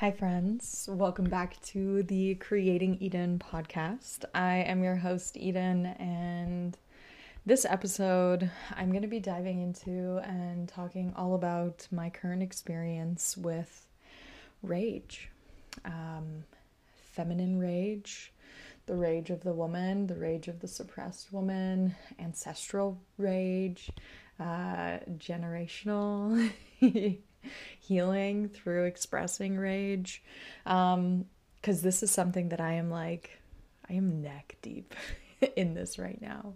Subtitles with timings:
[0.00, 0.88] Hi, friends.
[0.90, 4.24] Welcome back to the Creating Eden podcast.
[4.34, 6.74] I am your host, Eden, and
[7.44, 13.36] this episode I'm going to be diving into and talking all about my current experience
[13.36, 13.88] with
[14.62, 15.28] rage
[15.84, 16.44] um,
[17.12, 18.32] feminine rage,
[18.86, 23.90] the rage of the woman, the rage of the suppressed woman, ancestral rage,
[24.38, 26.50] uh, generational.
[27.80, 30.22] healing through expressing rage.
[30.66, 31.26] Um,
[31.60, 33.38] because this is something that I am like,
[33.88, 34.94] I am neck deep
[35.56, 36.54] in this right now.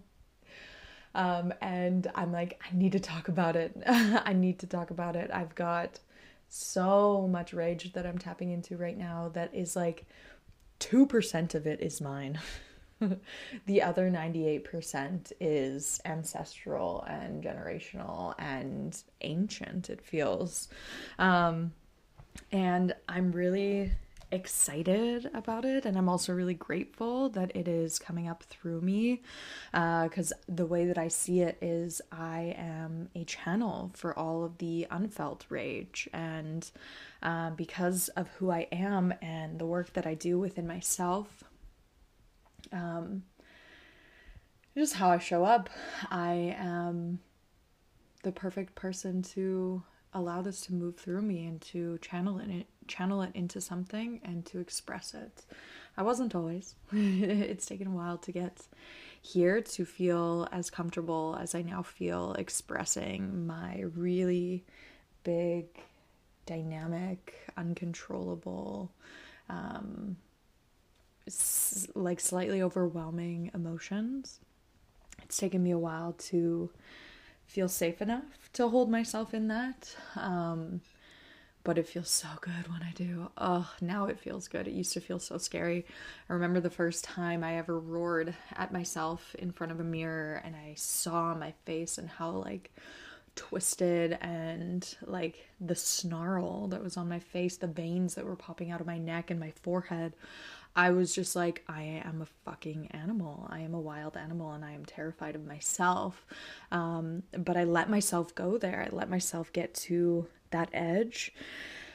[1.13, 3.77] Um, and I'm like, I need to talk about it.
[3.87, 5.29] I need to talk about it.
[5.31, 5.99] I've got
[6.49, 10.05] so much rage that I'm tapping into right now that is like
[10.79, 12.39] 2% of it is mine.
[13.65, 20.69] the other 98% is ancestral and generational and ancient, it feels.
[21.19, 21.73] Um,
[22.51, 23.91] and I'm really
[24.31, 29.21] excited about it and i'm also really grateful that it is coming up through me
[29.71, 34.43] because uh, the way that i see it is i am a channel for all
[34.43, 36.71] of the unfelt rage and
[37.21, 41.43] uh, because of who i am and the work that i do within myself
[42.71, 43.23] um,
[44.77, 45.69] just how I show up.
[46.09, 47.19] I am
[48.23, 53.21] the perfect person to allow this to move through me and to channel it channel
[53.21, 55.43] it into something and to express it.
[55.97, 56.75] I wasn't always.
[56.91, 58.67] it's taken a while to get
[59.21, 64.63] here to feel as comfortable as I now feel expressing my really
[65.23, 65.65] big,
[66.45, 68.91] dynamic, uncontrollable,
[69.49, 70.17] um,
[71.95, 74.39] like slightly overwhelming emotions.
[75.23, 76.69] It's taken me a while to
[77.45, 79.95] feel safe enough to hold myself in that.
[80.15, 80.81] Um,
[81.63, 83.29] but it feels so good when I do.
[83.37, 84.67] Oh, now it feels good.
[84.67, 85.83] It used to feel so scary.
[86.29, 90.41] I remember the first time I ever roared at myself in front of a mirror
[90.45, 92.71] and I saw my face and how like
[93.35, 98.69] twisted and like the snarl that was on my face, the veins that were popping
[98.69, 100.13] out of my neck and my forehead.
[100.75, 103.47] I was just like, I am a fucking animal.
[103.49, 106.25] I am a wild animal and I am terrified of myself.
[106.71, 108.85] Um, but I let myself go there.
[108.85, 111.33] I let myself get to that edge.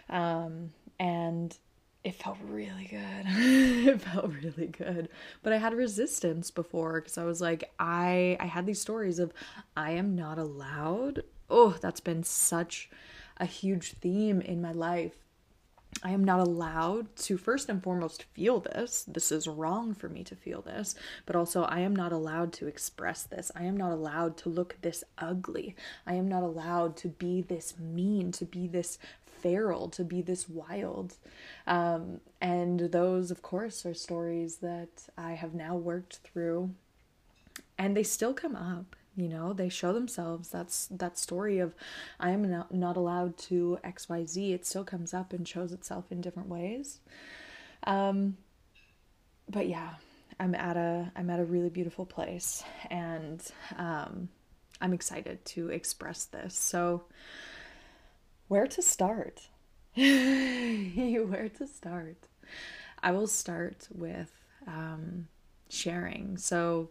[0.09, 1.57] Um, and
[2.05, 3.27] it felt really good.
[3.27, 5.11] it felt really good.
[5.43, 9.33] But I had resistance before because I was like, I I had these stories of
[9.77, 11.23] I am not allowed.
[11.51, 12.89] Oh, that's been such
[13.37, 15.17] a huge theme in my life
[16.03, 19.05] I am not allowed to first and foremost feel this.
[19.07, 20.95] This is wrong for me to feel this.
[21.27, 23.53] But also, I am not allowed to express this.
[23.55, 25.77] I am not allowed to look this ugly.
[26.07, 30.49] I am not allowed to be this mean, to be this feral, to be this
[30.49, 31.17] wild.
[31.67, 36.75] Um, and those, of course, are stories that I have now worked through.
[37.77, 40.49] And they still come up you know they show themselves.
[40.51, 41.75] That's that story of
[42.19, 46.49] i am not, allowed to xyz it still comes up and shows itself in different
[46.49, 47.01] ways.
[47.85, 48.37] Um
[49.49, 49.95] but yeah
[50.39, 53.43] i'm at a i'm at a really beautiful place and
[53.77, 54.29] um
[54.81, 56.55] i'm excited to express this.
[56.55, 57.05] So
[58.49, 59.49] where to start?
[59.95, 62.29] Where to start?
[63.03, 64.33] I will start with
[64.67, 65.29] um
[65.69, 66.37] sharing.
[66.37, 66.91] So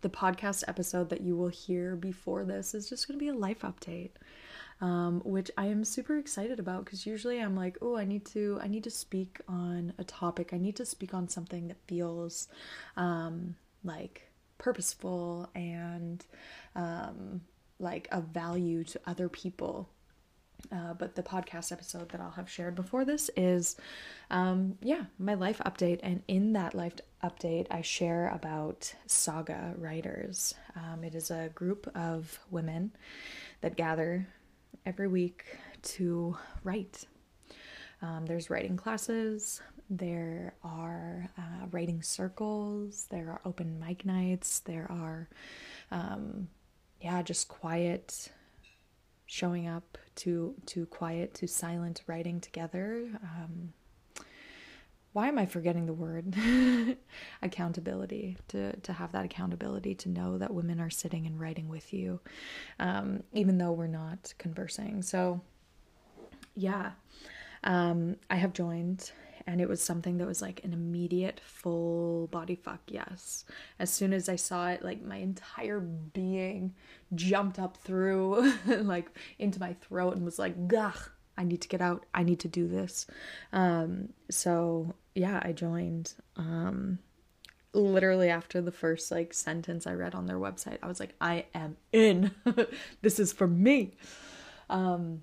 [0.00, 3.34] the podcast episode that you will hear before this is just going to be a
[3.34, 4.10] life update
[4.80, 8.58] um, which i am super excited about because usually i'm like oh i need to
[8.62, 12.48] i need to speak on a topic i need to speak on something that feels
[12.96, 13.54] um,
[13.84, 16.24] like purposeful and
[16.74, 17.40] um,
[17.78, 19.88] like of value to other people
[20.72, 23.76] uh, but the podcast episode that I'll have shared before this is,
[24.30, 26.00] um, yeah, my life update.
[26.02, 26.94] And in that life
[27.26, 30.54] update, I share about Saga Writers.
[30.76, 32.92] Um, it is a group of women
[33.60, 34.26] that gather
[34.84, 35.44] every week
[35.82, 37.04] to write.
[38.02, 44.86] Um, there's writing classes, there are uh, writing circles, there are open mic nights, there
[44.90, 45.28] are,
[45.90, 46.48] um,
[47.00, 48.30] yeah, just quiet
[49.28, 53.72] showing up to to quiet to silent writing together um,
[55.16, 56.36] why am i forgetting the word
[57.42, 61.94] accountability to to have that accountability to know that women are sitting and writing with
[61.94, 62.20] you
[62.80, 65.40] um, even though we're not conversing so
[66.54, 66.90] yeah
[67.64, 69.10] um, i have joined
[69.46, 73.46] and it was something that was like an immediate full body fuck yes
[73.78, 76.74] as soon as i saw it like my entire being
[77.14, 79.08] jumped up through like
[79.38, 80.92] into my throat and was like gah
[81.38, 82.06] I need to get out.
[82.14, 83.06] I need to do this.
[83.52, 86.14] Um, so yeah, I joined.
[86.36, 86.98] Um,
[87.72, 91.46] literally after the first like sentence I read on their website, I was like, I
[91.54, 92.32] am in.
[93.02, 93.96] this is for me.
[94.68, 95.22] Um,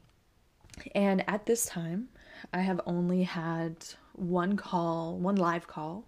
[0.96, 2.10] and at this time,
[2.54, 3.78] I have only had
[4.14, 6.06] one call, one live call.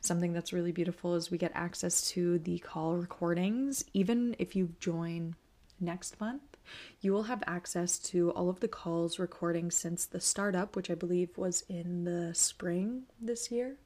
[0.00, 3.84] Something that's really beautiful is we get access to the call recordings.
[3.94, 5.34] Even if you join
[5.80, 6.55] next month,
[7.00, 10.94] you will have access to all of the calls recording since the startup, which I
[10.94, 13.76] believe was in the spring this year.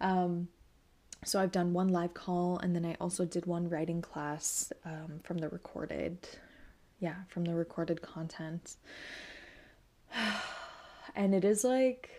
[0.00, 0.48] Um,
[1.24, 5.20] so I've done one live call and then I also did one writing class um,
[5.22, 6.28] from the recorded,
[7.00, 8.76] yeah, from the recorded content.
[11.16, 12.10] and it is like,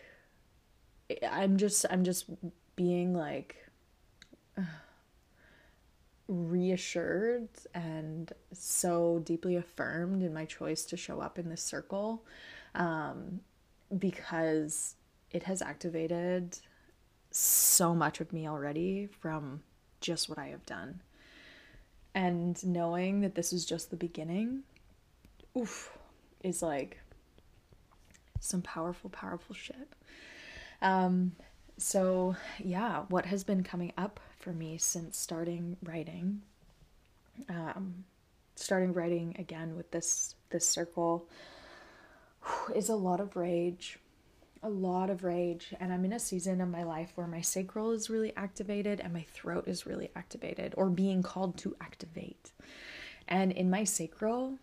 [1.30, 2.26] I'm just, I'm just
[2.76, 3.56] being like
[6.28, 12.24] reassured and so deeply affirmed in my choice to show up in this circle
[12.76, 13.40] um,
[13.98, 14.96] because
[15.32, 16.58] it has activated
[17.32, 19.62] so much of me already from
[20.02, 21.02] just what I have done.
[22.14, 24.64] And knowing that this is just the beginning,
[25.58, 25.98] oof,
[26.44, 26.98] is like
[28.40, 29.94] some powerful, powerful shit.
[30.82, 31.34] Um,
[31.78, 36.42] so yeah, what has been coming up for me since starting writing,
[37.50, 38.04] um,
[38.56, 41.28] starting writing again with this this circle,
[42.76, 44.00] is a lot of rage
[44.64, 45.74] a lot of rage.
[45.80, 49.14] And i'm in a season of my life where my sacral is really activated and
[49.14, 52.52] my throat is really activated or being called to activate.
[53.28, 54.58] And in my sacral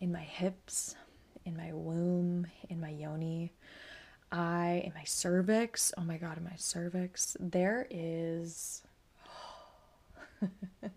[0.00, 0.96] in my hips
[1.44, 3.52] in my womb in my yoni
[4.32, 8.82] i in my cervix oh my god in my cervix there is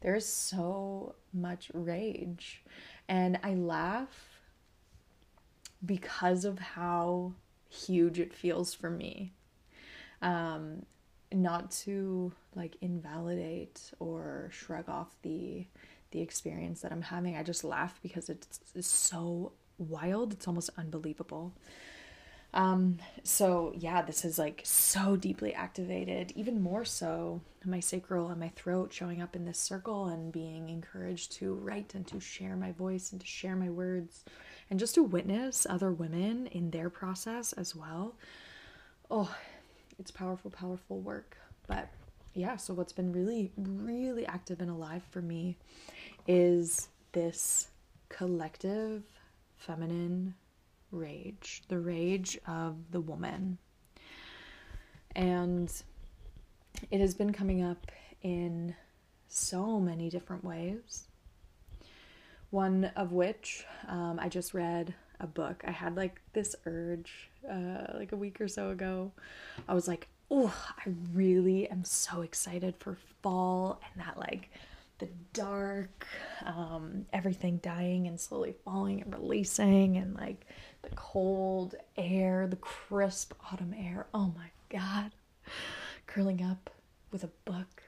[0.00, 2.62] there's so much rage
[3.08, 4.38] and i laugh
[5.84, 7.32] because of how
[7.68, 9.32] huge it feels for me.
[10.22, 10.84] Um,
[11.30, 15.66] not to like invalidate or shrug off the
[16.10, 17.36] the experience that I'm having.
[17.36, 20.32] I just laugh because it's, it's so wild.
[20.32, 21.52] It's almost unbelievable.
[22.54, 28.40] Um, so yeah, this is like so deeply activated, even more so my sacral and
[28.40, 32.56] my throat showing up in this circle and being encouraged to write and to share
[32.56, 34.24] my voice and to share my words
[34.70, 38.14] and just to witness other women in their process as well.
[39.10, 39.34] Oh,
[39.98, 41.36] it's powerful, powerful work.
[41.66, 41.88] But
[42.34, 45.56] yeah, so what's been really, really active and alive for me
[46.26, 47.68] is this
[48.08, 49.02] collective
[49.56, 50.34] feminine
[50.90, 53.58] rage, the rage of the woman.
[55.14, 55.72] And
[56.90, 57.90] it has been coming up
[58.22, 58.74] in
[59.28, 61.08] so many different ways.
[62.50, 65.62] One of which um, I just read a book.
[65.66, 69.12] I had like this urge uh, like a week or so ago.
[69.68, 74.50] I was like, oh, I really am so excited for fall and that like
[74.98, 76.06] the dark,
[76.44, 80.46] um, everything dying and slowly falling and releasing, and like
[80.88, 84.06] the cold air, the crisp autumn air.
[84.14, 85.12] Oh my god.
[86.06, 86.70] Curling up
[87.10, 87.82] with a book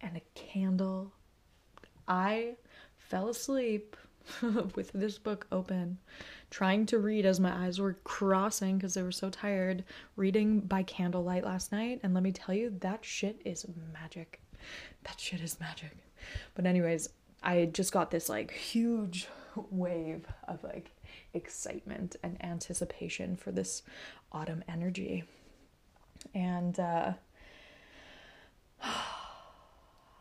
[0.00, 1.12] and a candle.
[2.06, 2.56] I
[2.96, 3.96] fell asleep
[4.74, 5.98] with this book open,
[6.50, 9.84] trying to read as my eyes were crossing because they were so tired,
[10.16, 12.00] reading by candlelight last night.
[12.02, 14.40] And let me tell you, that shit is magic.
[15.04, 15.96] That shit is magic.
[16.54, 17.08] But, anyways,
[17.42, 19.28] I just got this like huge
[19.70, 20.90] wave of like
[21.34, 23.82] excitement and anticipation for this
[24.32, 25.24] autumn energy.
[26.34, 27.12] And, uh,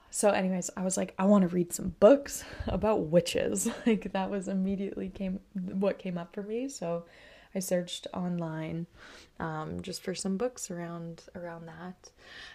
[0.09, 3.69] so anyways i was like i want to read some books about witches.
[3.85, 6.69] Like that was immediately came what came up for me.
[6.69, 7.05] So
[7.55, 8.87] i searched online
[9.39, 12.11] um, just for some books around around that.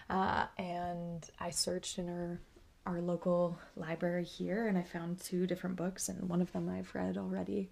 [0.09, 2.39] Uh, and i searched in our
[2.85, 6.95] our local library here and i found two different books and one of them i've
[6.95, 7.69] read already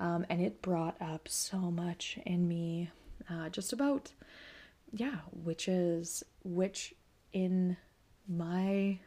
[0.00, 2.90] um, and it brought up so much in me
[3.30, 4.12] uh, just about
[4.92, 6.94] yeah witches which
[7.32, 7.76] in
[8.28, 8.98] my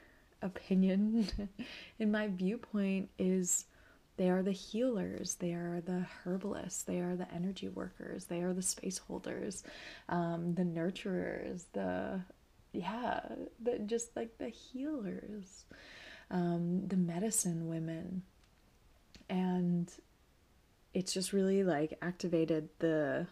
[0.42, 1.28] opinion,
[2.00, 3.66] in my viewpoint, is
[4.18, 8.54] they are the healers, they are the herbalists, they are the energy workers, they are
[8.54, 9.64] the space holders,
[10.10, 12.22] um, the nurturers, the
[12.74, 13.22] yeah,
[13.62, 15.66] the just like the healers,
[16.30, 18.24] um, the medicine women,
[19.30, 19.92] and
[20.98, 23.28] it's just really like activated the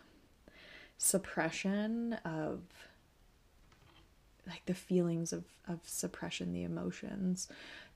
[1.00, 2.62] suppression of
[4.46, 7.48] like the feelings of of suppression, the emotions,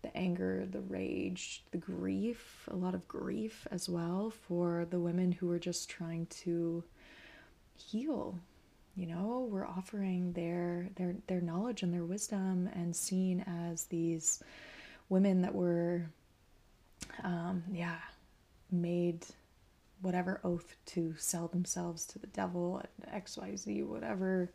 [0.02, 5.32] the anger, the rage, the grief, a lot of grief as well for the women
[5.32, 6.84] who are just trying to
[7.78, 8.40] heal.
[8.96, 14.42] You know, we're offering their their their knowledge and their wisdom and seen as these
[15.10, 16.10] women that were
[17.24, 18.00] um yeah,
[18.72, 19.28] made
[20.02, 24.52] whatever oath to sell themselves to the devil at XYZ, whatever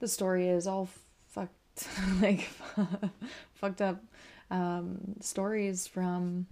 [0.00, 0.88] the story is, all
[1.28, 1.88] fucked,
[2.20, 2.48] like,
[3.54, 4.02] fucked up
[4.50, 6.46] um, stories from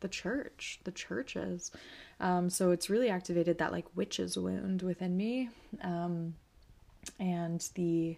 [0.00, 1.70] the church, the churches.
[2.18, 5.50] Um, so it's really activated that like witch's wound within me,
[5.82, 6.34] um,
[7.18, 8.16] and the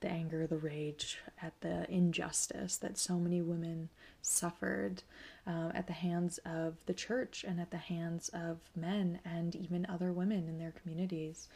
[0.00, 3.88] the anger, the rage at the injustice that so many women
[4.22, 5.02] suffered
[5.46, 9.86] uh, at the hands of the church and at the hands of men and even
[9.88, 11.48] other women in their communities.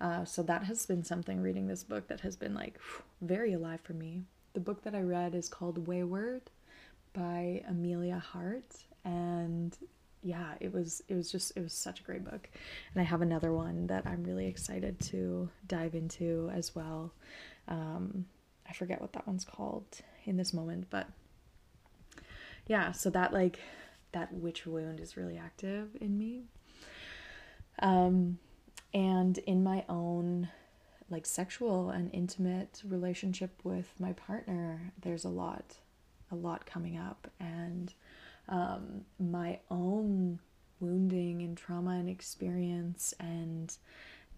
[0.00, 2.78] Uh, so that has been something reading this book that has been like
[3.20, 4.22] very alive for me.
[4.52, 6.42] The book that I read is called Wayward
[7.12, 8.74] by Amelia Hart
[9.04, 9.76] and
[10.24, 12.48] yeah, it was it was just it was such a great book.
[12.94, 17.12] And I have another one that I'm really excited to dive into as well.
[17.68, 18.26] Um,
[18.68, 21.06] I forget what that one's called in this moment, but
[22.66, 23.58] yeah, so that like
[24.12, 26.44] that witch wound is really active in me.
[27.80, 28.38] Um
[28.92, 30.48] and in my own
[31.10, 35.76] like sexual and intimate relationship with my partner, there's a lot
[36.30, 37.92] a lot coming up and
[38.48, 40.38] um my own
[40.80, 43.76] wounding and trauma and experience and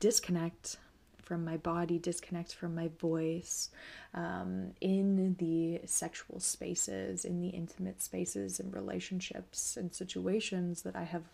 [0.00, 0.76] disconnect
[1.26, 3.70] from my body, disconnect from my voice
[4.14, 11.02] um, in the sexual spaces, in the intimate spaces and relationships and situations that I
[11.02, 11.24] have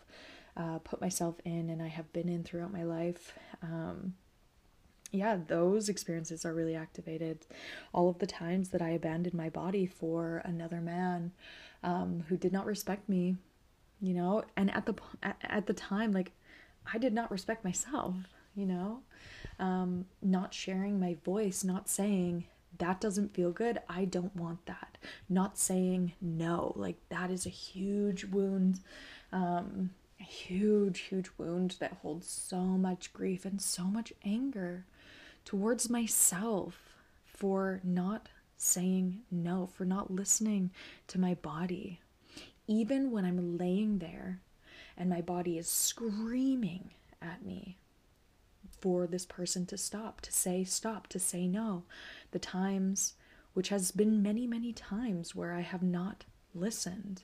[0.57, 3.33] uh, put myself in and I have been in throughout my life.
[3.61, 4.15] Um,
[5.11, 7.45] yeah, those experiences are really activated.
[7.93, 11.33] All of the times that I abandoned my body for another man
[11.83, 13.37] um, who did not respect me,
[14.01, 16.31] you know, and at the at, at the time, like
[16.91, 18.15] I did not respect myself,
[18.55, 19.03] you know
[19.59, 22.45] um, not sharing my voice, not saying,
[22.79, 23.79] that doesn't feel good.
[23.87, 24.97] I don't want that.
[25.29, 26.73] Not saying no.
[26.75, 28.79] Like, that is a huge wound.
[29.31, 34.85] Um, a huge, huge wound that holds so much grief and so much anger
[35.45, 36.95] towards myself
[37.25, 40.71] for not saying no, for not listening
[41.07, 41.99] to my body.
[42.67, 44.39] Even when I'm laying there
[44.97, 46.91] and my body is screaming
[47.21, 47.77] at me
[48.83, 51.83] for this person to stop, to say stop, to say no.
[52.31, 53.13] The times,
[53.53, 57.23] which has been many, many times, where I have not listened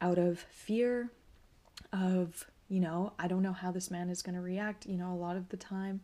[0.00, 1.10] out of fear
[1.92, 4.86] of, you know, I don't know how this man is going to react.
[4.86, 6.02] You know, a lot of the time,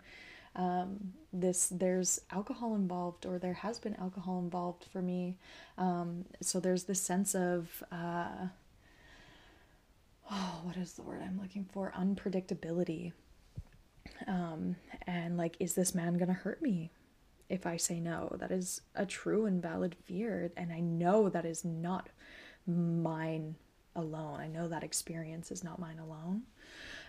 [0.56, 5.36] um, this there's alcohol involved or there has been alcohol involved for me
[5.78, 8.48] um, so there's this sense of uh,
[10.30, 13.12] oh what is the word i'm looking for unpredictability
[14.26, 16.90] um, and like, is this man gonna hurt me
[17.48, 18.36] if I say no?
[18.38, 20.52] That is a true and valid fear.
[20.56, 22.08] And I know that is not
[22.66, 23.56] mine
[23.94, 24.40] alone.
[24.40, 26.42] I know that experience is not mine alone.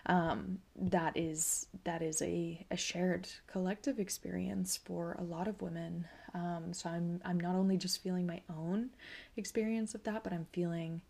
[0.06, 6.06] Um, that is that is a, a shared collective experience for a lot of women.
[6.34, 8.90] Um, so I'm I'm not only just feeling my own
[9.36, 11.02] experience of that, but I'm feeling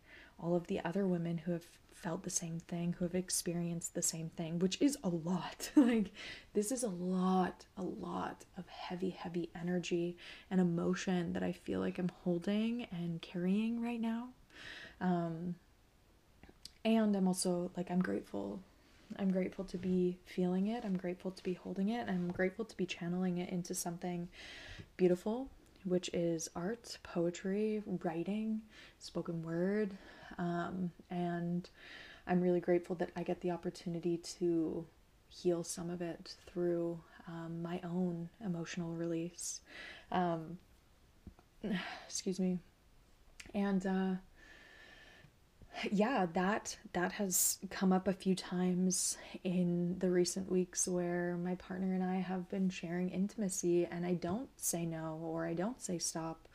[0.42, 1.66] all of the other women who have
[2.02, 5.70] felt the same thing, who have experienced the same thing, which is a lot.
[5.76, 6.12] like,
[6.54, 10.16] this is a lot, a lot of heavy, heavy energy
[10.50, 14.28] and emotion that I feel like I'm holding and carrying right now.
[15.00, 15.56] Um,
[16.84, 18.60] and I'm also like, I'm grateful.
[19.18, 20.84] I'm grateful to be feeling it.
[20.84, 22.08] I'm grateful to be holding it.
[22.08, 24.28] I'm grateful to be channeling it into something
[24.96, 25.48] beautiful,
[25.84, 28.60] which is art, poetry, writing,
[28.98, 29.96] spoken word,
[30.38, 31.68] um, and
[32.26, 34.86] I'm really grateful that I get the opportunity to
[35.28, 39.60] heal some of it through um, my own emotional release.
[40.10, 40.58] Um,
[42.06, 42.58] excuse me.
[43.54, 44.14] And uh,
[45.90, 51.54] yeah, that that has come up a few times in the recent weeks where my
[51.54, 55.80] partner and I have been sharing intimacy, and I don't say no or I don't
[55.80, 56.47] say stop.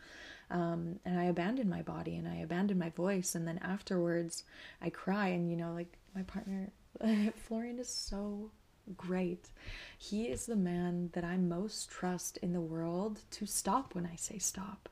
[0.50, 3.36] Um, and I abandon my body and I abandon my voice.
[3.36, 4.44] And then afterwards,
[4.82, 5.30] I cry.
[5.30, 6.70] And, you know, like my partner,
[7.36, 8.52] Florian, is so
[8.98, 9.50] great.
[9.98, 14.16] He is the man that I most trust in the world to stop when I
[14.16, 14.90] say stop,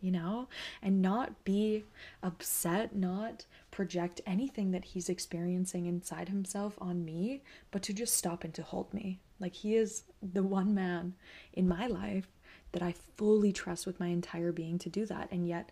[0.00, 0.48] you know,
[0.82, 1.84] and not be
[2.22, 8.44] upset, not project anything that he's experiencing inside himself on me, but to just stop
[8.44, 9.18] and to hold me.
[9.40, 11.14] Like, he is the one man
[11.52, 12.28] in my life
[12.72, 15.28] that I fully trust with my entire being to do that.
[15.30, 15.70] And yet,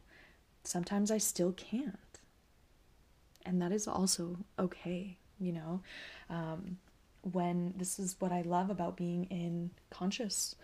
[0.65, 1.97] sometimes I still can't.
[3.45, 5.83] And that is also okay, you know?
[6.29, 6.79] Um,
[7.23, 10.55] when this is what I love about being in conscious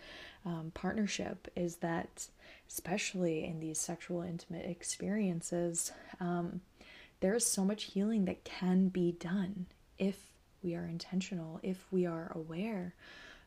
[0.45, 2.27] um, partnership is that,
[2.67, 6.61] especially in these sexual intimate experiences, um,
[7.19, 9.67] there is so much healing that can be done
[9.97, 10.17] if
[10.63, 12.93] we are intentional, if we are aware.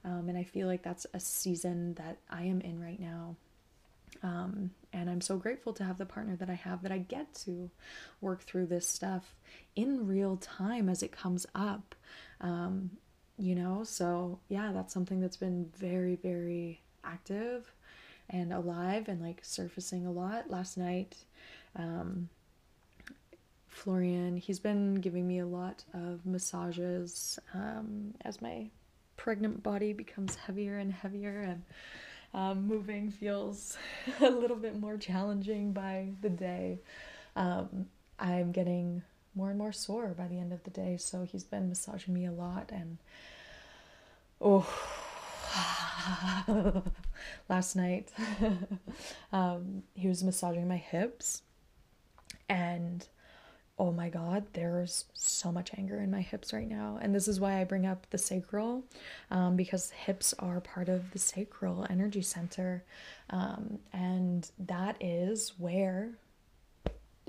[0.04, 3.36] Um, and I feel like that's a season that I am in right now.
[4.22, 7.32] Um, and I'm so grateful to have the partner that I have that I get
[7.46, 7.70] to
[8.20, 9.34] work through this stuff
[9.76, 11.94] in real time as it comes up.
[12.40, 12.90] Um,
[13.38, 17.72] you know, so yeah, that's something that's been very, very active
[18.28, 20.50] and alive and like surfacing a lot.
[20.50, 21.16] Last night,
[21.76, 22.28] um,
[23.68, 28.68] Florian, he's been giving me a lot of massages um, as my
[29.20, 31.62] pregnant body becomes heavier and heavier and
[32.32, 33.76] um, moving feels
[34.20, 36.78] a little bit more challenging by the day.
[37.36, 37.86] Um,
[38.18, 39.02] I'm getting
[39.34, 42.24] more and more sore by the end of the day, so he's been massaging me
[42.24, 42.96] a lot and
[44.40, 44.66] oh
[47.50, 48.08] last night
[49.34, 51.42] um, he was massaging my hips
[52.48, 53.06] and
[53.80, 57.40] oh my god there's so much anger in my hips right now and this is
[57.40, 58.84] why i bring up the sacral
[59.30, 62.84] um, because hips are part of the sacral energy center
[63.30, 66.10] um, and that is where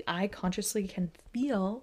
[0.06, 1.82] i consciously can feel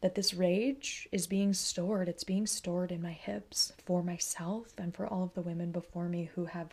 [0.00, 2.08] that this rage is being stored.
[2.08, 6.08] It's being stored in my hips for myself and for all of the women before
[6.08, 6.68] me who have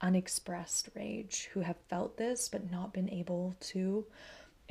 [0.00, 4.06] unexpressed rage, who have felt this but not been able to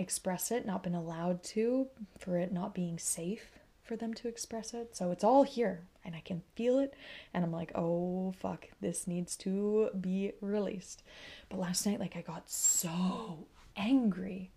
[0.01, 4.73] express it, not been allowed to, for it not being safe for them to express
[4.73, 4.95] it.
[4.95, 6.93] So it's all here and I can feel it.
[7.33, 11.03] And I'm like, oh fuck, this needs to be released.
[11.49, 14.51] But last night, like, I got so angry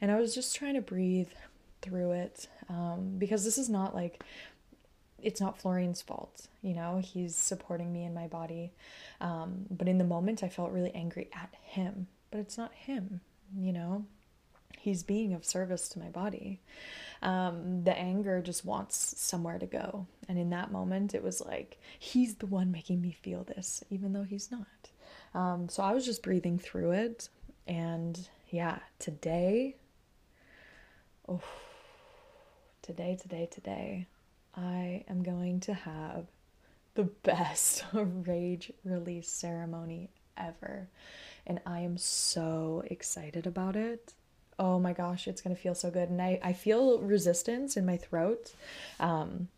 [0.00, 1.28] and I was just trying to breathe
[1.82, 4.22] through it um, because this is not like
[5.22, 8.72] it's not Florian's fault, you know, he's supporting me in my body.
[9.20, 13.20] Um, but in the moment, I felt really angry at him, but it's not him,
[13.54, 14.06] you know,
[14.80, 16.60] he's being of service to my body.
[17.22, 20.06] Um, the anger just wants somewhere to go.
[20.28, 24.12] And in that moment, it was like, he's the one making me feel this, even
[24.12, 24.66] though he's not.
[25.34, 27.28] Um, so I was just breathing through it.
[27.66, 29.76] And yeah, today,
[31.28, 31.42] oh,
[32.82, 34.06] today, today, today,
[34.56, 36.26] I am going to have
[36.94, 40.88] the best rage release ceremony ever.
[41.46, 44.14] And I am so excited about it.
[44.60, 46.10] Oh my gosh, it's going to feel so good.
[46.10, 48.52] And I, I feel resistance in my throat.
[49.00, 49.48] Um,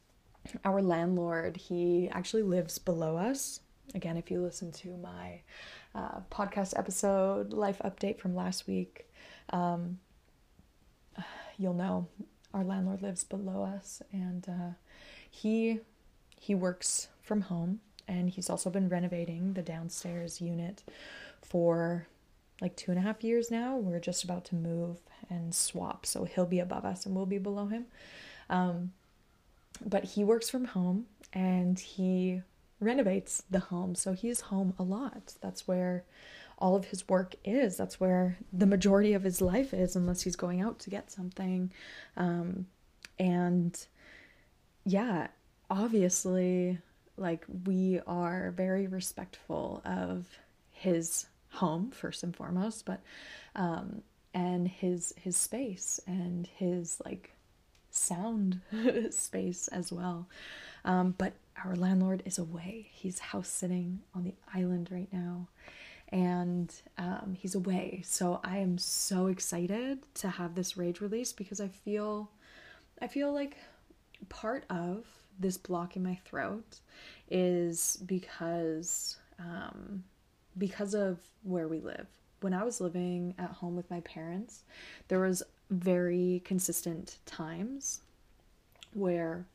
[0.65, 3.59] our landlord, he actually lives below us.
[3.97, 5.41] Again, if you listen to my
[5.93, 9.09] uh, podcast episode, life update from last week,
[9.51, 9.99] um,
[11.59, 12.07] you'll know
[12.55, 14.75] our landlord lives below us, and uh,
[15.29, 15.81] he
[16.39, 20.85] he works from home, and he's also been renovating the downstairs unit
[21.41, 22.07] for
[22.63, 23.77] like two and a half years now.
[23.77, 24.99] We're just about to move
[25.29, 27.87] and swap, so he'll be above us and we'll be below him.
[28.49, 28.93] Um,
[29.85, 32.43] but he works from home and he
[32.81, 35.35] renovates the home, so he's home a lot.
[35.41, 36.05] That's where
[36.59, 37.77] all of his work is.
[37.77, 41.73] That's where the majority of his life is, unless he's going out to get something.
[42.17, 42.67] Um,
[43.19, 43.77] and
[44.85, 45.29] yeah,
[45.69, 46.79] obviously,
[47.17, 50.27] like we are very respectful of
[50.71, 53.01] his home first and foremost, but
[53.55, 54.03] um,
[54.35, 57.33] and his his space and his like
[57.91, 58.61] sound
[59.11, 60.29] space as well.
[60.85, 61.35] Um, but
[61.65, 62.89] our landlord is away.
[62.93, 65.49] He's house sitting on the island right now
[66.13, 68.03] and um, he's away.
[68.05, 72.31] So I am so excited to have this rage release because I feel,
[73.01, 73.57] I feel like
[74.29, 75.07] part of
[75.41, 76.81] this block in my throat
[77.31, 80.05] is because, um,
[80.57, 82.07] because of where we live.
[82.41, 84.65] When I was living at home with my parents,
[85.09, 88.01] there was very consistent times
[88.93, 89.47] where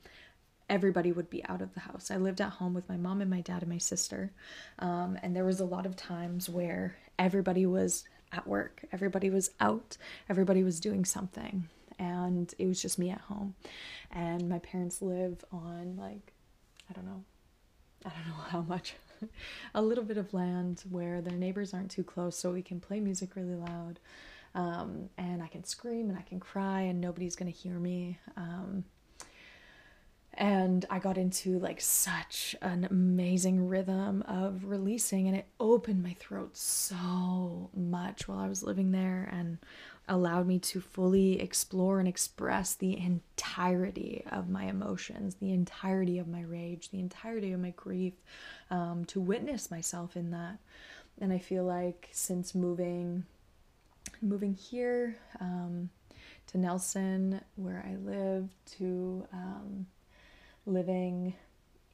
[0.70, 2.12] everybody would be out of the house.
[2.12, 4.32] I lived at home with my mom and my dad and my sister.
[4.80, 9.52] Um, and there was a lot of times where everybody was at work, everybody was
[9.60, 9.98] out,
[10.30, 11.70] everybody was doing something.
[12.00, 13.56] And it was just me at home.
[14.12, 16.34] And my parents live on, like,
[16.90, 17.24] I don't know,
[18.06, 18.96] I don't know how much,
[19.76, 23.00] a little bit of land where their neighbors aren't too close, so we can play
[23.00, 24.00] music really loud.
[24.56, 28.20] Um, and I can scream and I can cry, and nobody's gonna hear me.
[28.36, 28.86] Um,
[30.34, 36.14] and I got into like such an amazing rhythm of releasing, and it opened my
[36.14, 39.58] throat so much while I was living there and
[40.08, 46.28] allowed me to fully explore and express the entirety of my emotions, the entirety of
[46.28, 48.14] my rage, the entirety of my grief,
[48.72, 50.58] um, to witness myself in that.
[51.20, 53.26] And I feel like since moving,
[54.22, 55.90] moving here um,
[56.48, 59.88] to Nelson, where I live, to um,
[60.66, 61.34] living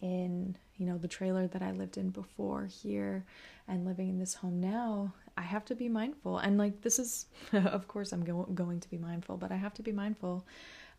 [0.02, 3.26] in you know the trailer that I lived in before here
[3.68, 7.28] and living in this home now I have to be mindful and like this is
[7.54, 10.46] of course I'm go- going to be mindful but I have to be mindful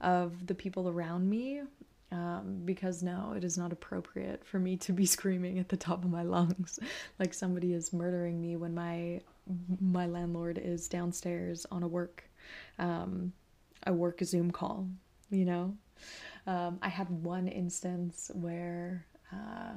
[0.01, 1.63] of the people around me
[2.13, 6.05] um, because no it is not appropriate for me to be screaming at the top
[6.05, 6.79] of my lungs.
[7.19, 9.21] Like somebody is murdering me when my
[9.81, 12.25] my landlord is downstairs on a work
[12.79, 13.33] um,
[13.87, 14.89] a work Zoom call
[15.31, 15.77] you know?
[16.47, 19.75] Um, I had one instance where, uh,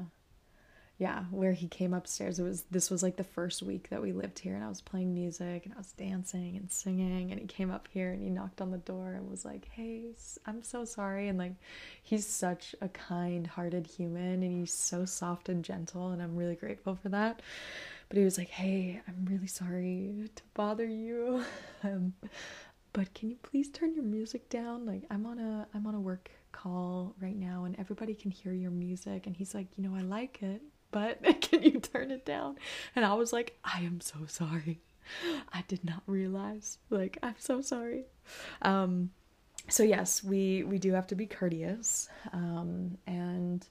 [1.00, 2.40] yeah, where he came upstairs.
[2.40, 4.82] It was this was like the first week that we lived here, and I was
[4.82, 8.32] playing music and I was dancing and singing, and he came up here and he
[8.32, 10.06] knocked on the door and was like, "Hey,
[10.48, 11.54] I'm so sorry," and like,
[12.02, 16.96] he's such a kind-hearted human, and he's so soft and gentle, and I'm really grateful
[16.96, 17.44] for that.
[18.10, 21.44] But he was like, "Hey, I'm really sorry to bother you."
[21.84, 22.14] um,
[22.94, 26.00] but can you please turn your music down like i'm on a i'm on a
[26.00, 29.96] work call right now and everybody can hear your music and he's like you know
[29.96, 32.58] i like it but can you turn it down?
[32.96, 34.80] And i was like i am so sorry.
[35.54, 36.78] I did not realize.
[36.90, 38.06] Like i'm so sorry.
[38.62, 39.12] Um
[39.70, 42.10] so yes we we do have to be courteous.
[42.34, 43.66] Um and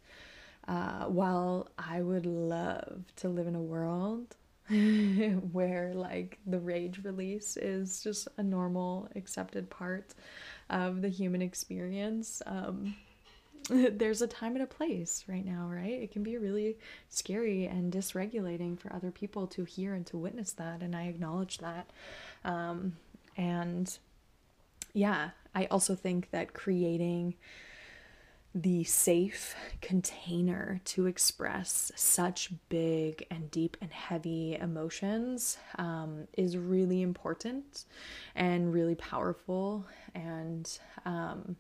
[0.69, 4.35] uh, while I would love to live in a world
[5.53, 10.15] where like the rage release is just a normal accepted part
[10.71, 12.97] of the human experience um,
[13.93, 16.77] there's a time and a place right now right it can be really
[17.09, 21.59] scary and dysregulating for other people to hear and to witness that and i acknowledge
[21.59, 21.91] that
[22.45, 22.97] um,
[23.37, 23.99] and
[24.93, 27.35] yeah i also think that creating
[28.57, 37.03] the safe container to express such big and deep and heavy emotions um, is really
[37.03, 37.85] important
[38.35, 39.85] and really powerful.
[40.15, 40.67] And
[41.05, 41.57] um,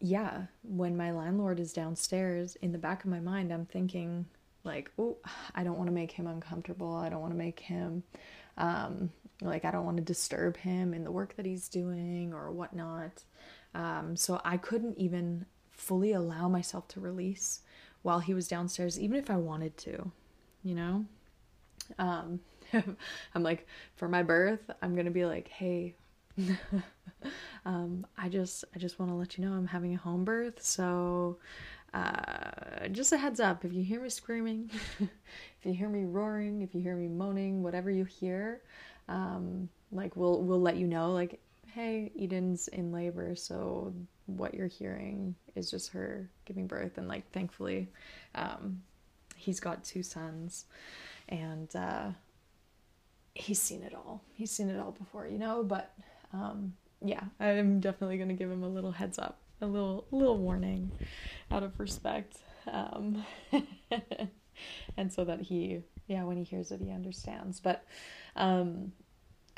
[0.00, 4.26] yeah, when my landlord is downstairs, in the back of my mind, I'm thinking,
[4.64, 5.16] like, oh,
[5.54, 6.94] I don't want to make him uncomfortable.
[6.94, 8.02] I don't want to make him,
[8.56, 12.50] um, like, I don't want to disturb him in the work that he's doing or
[12.50, 13.24] whatnot.
[13.74, 17.60] Um, so I couldn't even fully allow myself to release
[18.02, 20.10] while he was downstairs, even if I wanted to,
[20.62, 21.06] you know?
[21.98, 22.40] Um,
[22.72, 25.94] I'm like, for my birth, I'm gonna be like, hey,
[27.64, 30.62] um, I just, I just want to let you know I'm having a home birth,
[30.62, 31.38] so
[31.94, 34.70] uh, just a heads up if you hear me screaming,
[35.00, 38.62] if you hear me roaring, if you hear me moaning, whatever you hear,
[39.08, 41.12] um, like we'll we'll let you know.
[41.12, 41.40] Like
[41.78, 43.92] hey, Eden's in labor, so
[44.26, 46.98] what you're hearing is just her giving birth.
[46.98, 47.88] And like, thankfully,
[48.34, 48.82] um,
[49.36, 50.64] he's got two sons,
[51.28, 52.10] and uh,
[53.34, 54.22] he's seen it all.
[54.34, 55.62] He's seen it all before, you know.
[55.62, 55.94] But
[56.32, 60.90] um, yeah, I'm definitely gonna give him a little heads up, a little little warning,
[61.50, 62.38] out of respect,
[62.70, 63.24] um,
[64.96, 67.60] and so that he, yeah, when he hears it, he understands.
[67.60, 67.84] But
[68.36, 68.92] um,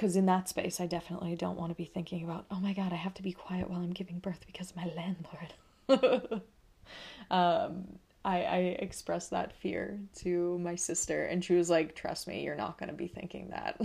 [0.01, 2.91] because in that space i definitely don't want to be thinking about oh my god
[2.91, 6.43] i have to be quiet while i'm giving birth because my landlord
[7.31, 12.43] um, I, I expressed that fear to my sister and she was like trust me
[12.43, 13.81] you're not going to be thinking that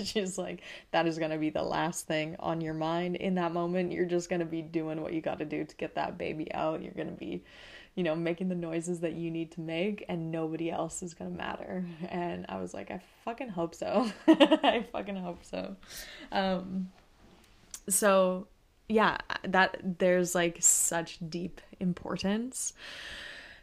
[0.04, 3.52] she's like that is going to be the last thing on your mind in that
[3.52, 6.16] moment you're just going to be doing what you got to do to get that
[6.16, 7.42] baby out you're going to be
[7.94, 11.30] you know, making the noises that you need to make and nobody else is gonna
[11.30, 11.84] matter.
[12.08, 14.10] And I was like, I fucking hope so.
[14.26, 15.76] I fucking hope so.
[16.32, 16.90] Um,
[17.88, 18.48] so
[18.88, 22.72] yeah, that there's like such deep importance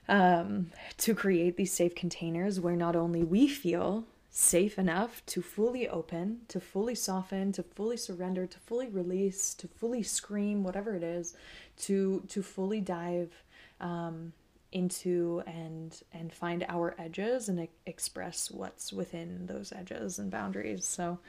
[0.07, 5.87] um, to create these safe containers where not only we feel safe enough to fully
[5.89, 11.03] open, to fully soften, to fully surrender, to fully release, to fully scream, whatever it
[11.03, 11.35] is,
[11.77, 13.43] to to fully dive
[13.81, 14.31] um,
[14.71, 20.85] into and and find our edges and express what's within those edges and boundaries.
[20.85, 21.19] So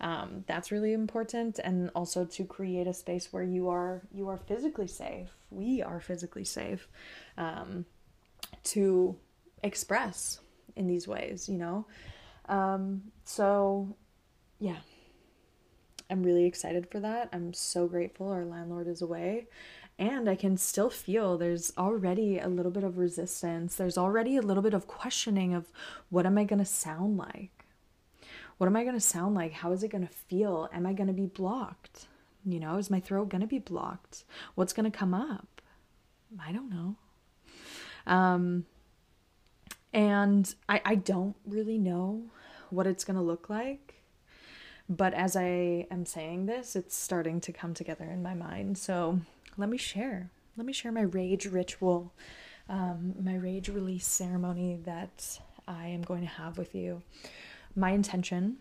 [0.00, 4.38] um, that's really important, and also to create a space where you are you are
[4.38, 5.30] physically safe.
[5.50, 6.86] We are physically safe
[7.36, 7.84] um,
[8.64, 9.16] to
[9.62, 10.40] express
[10.76, 11.48] in these ways.
[11.48, 11.86] You know,
[12.48, 13.94] um, so
[14.58, 14.76] yeah.
[16.10, 17.30] I'm really excited for that.
[17.32, 19.46] I'm so grateful our landlord is away
[19.98, 23.76] and I can still feel there's already a little bit of resistance.
[23.76, 25.70] There's already a little bit of questioning of
[26.10, 27.64] what am I going to sound like?
[28.58, 29.52] What am I going to sound like?
[29.52, 30.68] How is it going to feel?
[30.72, 32.06] Am I going to be blocked?
[32.44, 34.24] You know, is my throat going to be blocked?
[34.54, 35.62] What's going to come up?
[36.40, 36.96] I don't know.
[38.06, 38.66] Um,
[39.92, 42.22] and I, I don't really know
[42.70, 43.94] what it's going to look like.
[44.88, 48.76] But as I am saying this, it's starting to come together in my mind.
[48.76, 49.20] So
[49.56, 50.30] let me share.
[50.56, 52.12] Let me share my rage ritual,
[52.68, 57.02] um, my rage release ceremony that I am going to have with you.
[57.74, 58.58] My intention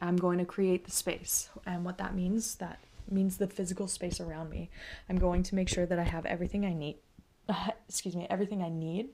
[0.00, 1.48] I'm going to create the space.
[1.66, 2.78] And what that means, that
[3.10, 4.70] means the physical space around me.
[5.08, 6.96] I'm going to make sure that I have everything I need.
[7.48, 9.08] Uh, excuse me, everything I need.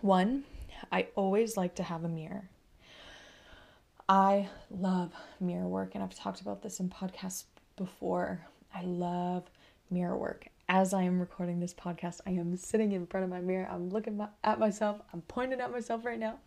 [0.00, 0.44] One,
[0.92, 2.50] I always like to have a mirror.
[4.08, 7.44] I love mirror work, and I've talked about this in podcasts
[7.76, 8.46] before.
[8.74, 9.44] I love
[9.90, 10.48] mirror work.
[10.68, 13.68] As I am recording this podcast, I am sitting in front of my mirror.
[13.70, 15.00] I'm looking at myself.
[15.12, 16.38] I'm pointing at myself right now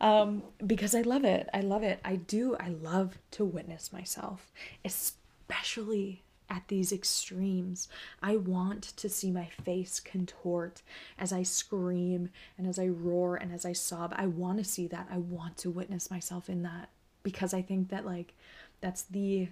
[0.00, 1.48] um, because I love it.
[1.54, 2.00] I love it.
[2.04, 2.56] I do.
[2.58, 4.50] I love to witness myself,
[4.84, 7.88] especially at these extremes.
[8.22, 10.82] I want to see my face contort
[11.18, 14.12] as I scream and as I roar and as I sob.
[14.16, 15.08] I want to see that.
[15.10, 16.90] I want to witness myself in that
[17.22, 18.34] because I think that, like,
[18.82, 19.48] that's the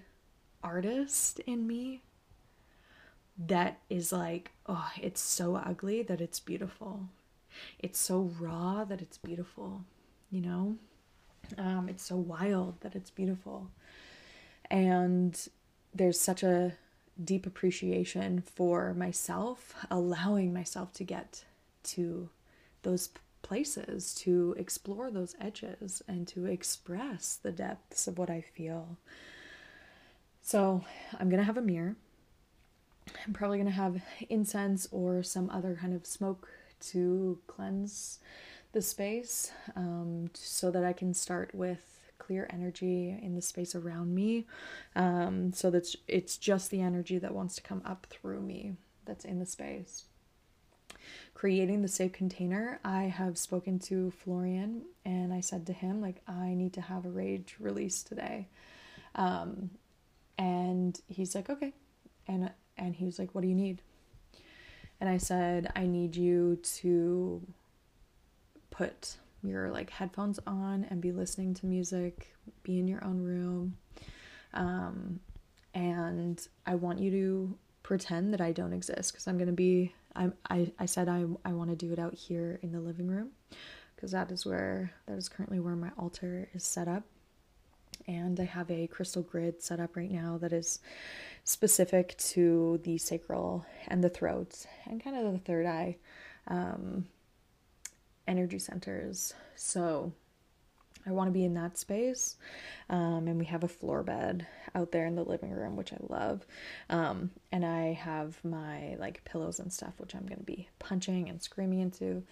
[0.63, 2.01] artist in me
[3.47, 7.09] that is like, oh, it's so ugly that it's beautiful.
[7.79, 9.81] It's so raw that it's beautiful,
[10.29, 10.75] you know?
[11.57, 13.71] Um, it's so wild that it's beautiful.
[14.69, 15.35] And
[15.93, 16.73] there's such a
[17.23, 21.43] deep appreciation for myself, allowing myself to get
[21.83, 22.29] to
[22.83, 23.09] those
[23.41, 28.97] places, to explore those edges, and to express the depths of what I feel.
[30.41, 30.83] So,
[31.19, 31.95] I'm gonna have a mirror.
[33.25, 36.47] I'm probably gonna have incense or some other kind of smoke
[36.91, 38.19] to cleanse
[38.71, 44.13] the space um, so that I can start with clear energy in the space around
[44.13, 44.45] me.
[44.95, 48.73] Um, so that's it's just the energy that wants to come up through me
[49.05, 50.05] that's in the space.
[51.33, 56.21] Creating the safe container, I have spoken to Florian and I said to him, like,
[56.27, 58.47] I need to have a rage release today.
[59.15, 59.71] Um,
[60.37, 61.73] and he's like, okay.
[62.27, 63.81] And and he was like, what do you need?
[64.99, 67.41] And I said, I need you to
[68.69, 73.77] put your like headphones on and be listening to music, be in your own room.
[74.53, 75.19] Um,
[75.73, 79.93] and I want you to pretend that I don't exist because I'm gonna be.
[80.15, 83.07] I I I said I I want to do it out here in the living
[83.07, 83.29] room
[83.95, 87.03] because that is where that is currently where my altar is set up,
[88.07, 90.79] and I have a crystal grid set up right now that is
[91.43, 95.97] specific to the sacral and the throat and kind of the third eye.
[96.47, 97.05] Um,
[98.31, 99.33] energy centers.
[99.55, 100.13] So
[101.05, 102.37] I want to be in that space.
[102.89, 105.97] Um, and we have a floor bed out there in the living room, which I
[106.07, 106.45] love.
[106.89, 111.29] Um, and I have my like pillows and stuff, which I'm going to be punching
[111.29, 112.23] and screaming into.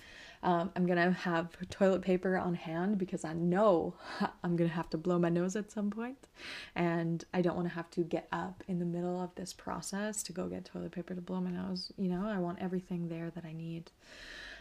[0.42, 3.96] Um, I'm going to have toilet paper on hand because I know
[4.44, 6.28] I'm going to have to blow my nose at some point,
[6.76, 10.24] And I don't want to have to get up in the middle of this process
[10.24, 11.92] to go get toilet paper to blow my nose.
[11.98, 13.92] You know, I want everything there that I need.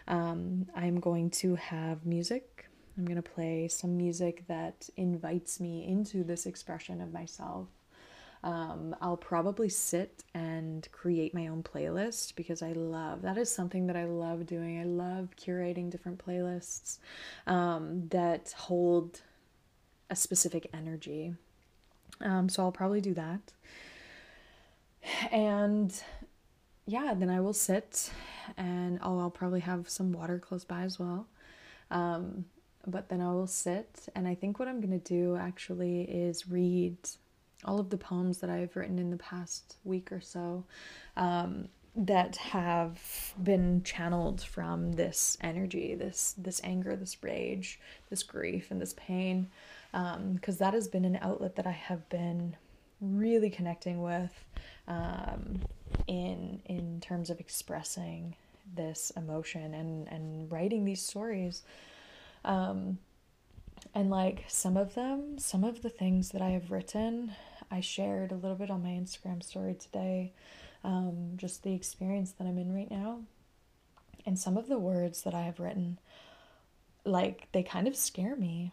[0.08, 2.66] Um, I'm going to have music.
[2.96, 7.68] I'm going to play some music that invites me into this expression of myself.
[8.42, 13.86] Um, I'll probably sit and create my own playlist because I love that is something
[13.88, 14.80] that I love doing.
[14.80, 16.98] I love curating different playlists
[17.46, 19.22] um, that hold
[20.10, 21.34] a specific energy.
[22.20, 23.52] Um, so I'll probably do that.
[25.30, 25.92] And
[26.88, 28.10] yeah, then I will sit
[28.56, 31.26] and I'll, I'll probably have some water close by as well.
[31.90, 32.46] Um,
[32.86, 36.96] but then I will sit, and I think what I'm gonna do actually is read
[37.64, 40.64] all of the poems that I've written in the past week or so
[41.16, 48.70] um, that have been channeled from this energy, this this anger, this rage, this grief,
[48.70, 49.50] and this pain,
[49.92, 52.56] because um, that has been an outlet that I have been
[53.00, 54.32] really connecting with
[54.86, 55.60] um,
[56.06, 58.34] in in terms of expressing
[58.74, 61.62] this emotion and and writing these stories.
[62.44, 62.98] Um
[63.94, 67.32] and like some of them some of the things that i have written
[67.70, 70.32] i shared a little bit on my instagram story today
[70.84, 73.20] um just the experience that i'm in right now.
[74.26, 75.98] And some of the words that i have written
[77.04, 78.72] like they kind of scare me.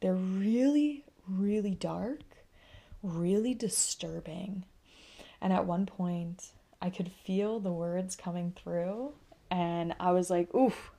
[0.00, 2.20] They're really really dark
[3.02, 4.64] really disturbing
[5.40, 9.14] and at one point I could feel the words coming through,
[9.50, 10.90] and I was like, oof,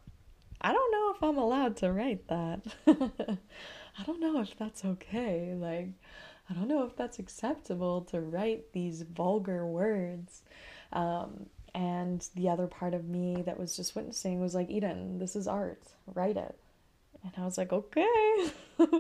[0.60, 2.62] I don't know if I'm allowed to write that.
[2.88, 5.54] I don't know if that's okay.
[5.56, 5.90] Like,
[6.50, 10.42] I don't know if that's acceptable to write these vulgar words.
[10.94, 15.36] Um, and the other part of me that was just witnessing was like, Eden, this
[15.36, 16.58] is art, write it.
[17.36, 18.50] And I was like, okay,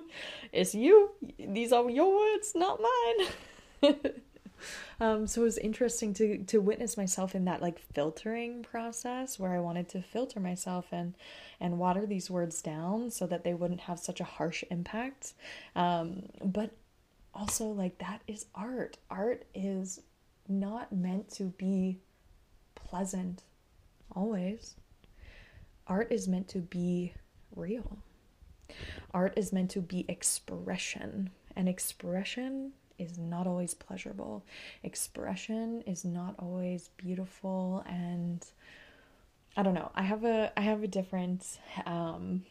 [0.51, 1.11] it's you.
[1.39, 3.95] These are your words, not mine.
[4.99, 9.53] um, so it was interesting to to witness myself in that like filtering process where
[9.53, 11.13] I wanted to filter myself and
[11.59, 15.33] and water these words down so that they wouldn't have such a harsh impact.
[15.75, 16.71] Um, but
[17.33, 18.97] also like that is art.
[19.09, 20.01] Art is
[20.47, 21.99] not meant to be
[22.75, 23.43] pleasant
[24.15, 24.75] always.
[25.87, 27.13] Art is meant to be
[27.55, 27.97] real.
[29.13, 34.45] Art is meant to be expression, and expression is not always pleasurable.
[34.83, 38.45] Expression is not always beautiful and
[39.55, 39.91] I don't know.
[39.95, 42.43] I have a I have a different um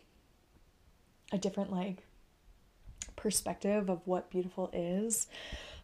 [1.33, 2.05] a different like
[3.17, 5.27] perspective of what beautiful is.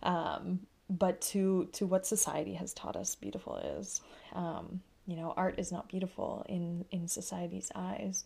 [0.03, 4.01] Um but to to what society has taught us beautiful is.
[4.33, 8.25] Um you know, art is not beautiful in in society's eyes.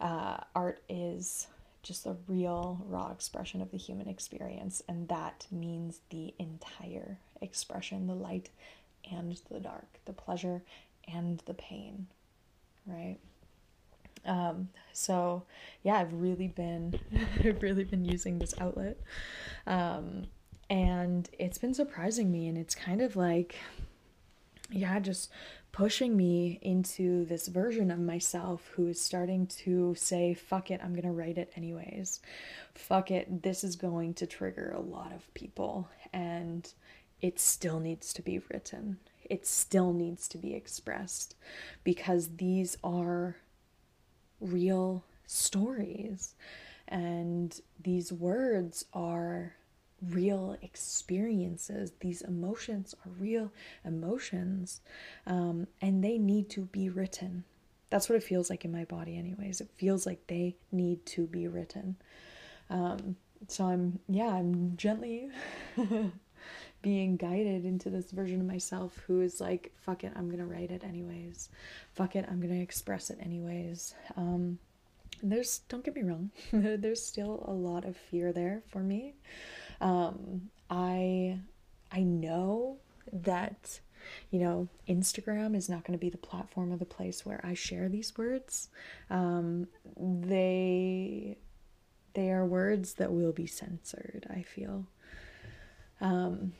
[0.00, 1.46] Uh, art is
[1.82, 8.06] just a real raw expression of the human experience, and that means the entire expression
[8.06, 8.50] the light
[9.10, 10.62] and the dark, the pleasure
[11.12, 12.06] and the pain,
[12.86, 13.18] right?
[14.24, 15.44] Um, so
[15.82, 16.98] yeah, I've really been,
[17.44, 18.98] I've really been using this outlet,
[19.66, 20.26] um,
[20.70, 23.56] and it's been surprising me, and it's kind of like,
[24.70, 25.30] yeah, just
[25.74, 30.94] pushing me into this version of myself who is starting to say, fuck it, I'm
[30.94, 32.20] gonna write it anyways.
[32.76, 36.72] Fuck it, this is going to trigger a lot of people, and
[37.20, 38.98] it still needs to be written.
[39.28, 41.34] It still needs to be expressed
[41.82, 43.38] because these are
[44.40, 46.36] real stories,
[46.86, 49.56] and these words are
[50.02, 51.92] real experiences.
[52.00, 53.52] These emotions are real
[53.84, 54.80] emotions,
[55.26, 57.44] um, and they need to be written.
[57.90, 59.60] That's what it feels like in my body, anyways.
[59.60, 61.96] It feels like they need to be written.
[62.70, 63.16] Um,
[63.48, 65.30] so I'm, yeah, I'm gently
[66.82, 70.70] being guided into this version of myself who is like, fuck it, I'm gonna write
[70.70, 71.48] it anyways.
[71.94, 73.94] Fuck it, I'm gonna express it anyways.
[74.16, 74.58] Um,
[75.22, 79.14] there's, don't get me wrong, there's still a lot of fear there for me.
[79.80, 81.38] Um, I
[81.92, 82.78] I know
[83.12, 83.80] that
[84.30, 87.54] you know Instagram is not going to be the platform or the place where I
[87.54, 88.68] share these words.
[89.10, 91.38] Um, they
[92.14, 94.26] they are words that will be censored.
[94.30, 94.86] I feel
[96.00, 96.52] um,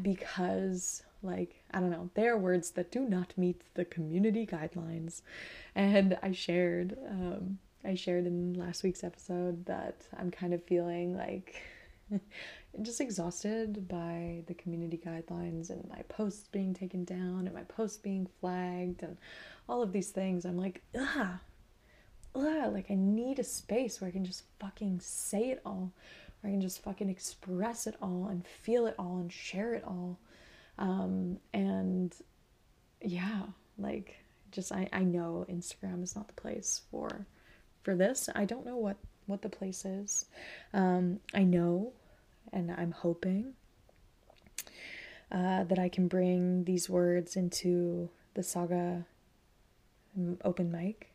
[0.00, 5.22] because like I don't know, they are words that do not meet the community guidelines,
[5.74, 6.96] and I shared.
[7.08, 11.60] Um, I shared in last week's episode that I'm kind of feeling like
[12.82, 17.98] just exhausted by the community guidelines and my posts being taken down and my posts
[17.98, 19.16] being flagged and
[19.68, 20.44] all of these things.
[20.44, 21.38] I'm like, ugh,
[22.34, 25.92] ugh, like I need a space where I can just fucking say it all,
[26.40, 29.84] where I can just fucking express it all and feel it all and share it
[29.84, 30.18] all.
[30.78, 32.14] Um, and
[33.00, 33.42] yeah,
[33.78, 34.16] like
[34.50, 37.26] just I, I know Instagram is not the place for
[37.82, 38.28] for this.
[38.34, 40.26] I don't know what what the place is.
[40.72, 41.92] Um, I know
[42.52, 43.54] and I'm hoping
[45.30, 49.06] uh, that I can bring these words into the saga
[50.44, 51.08] open mic.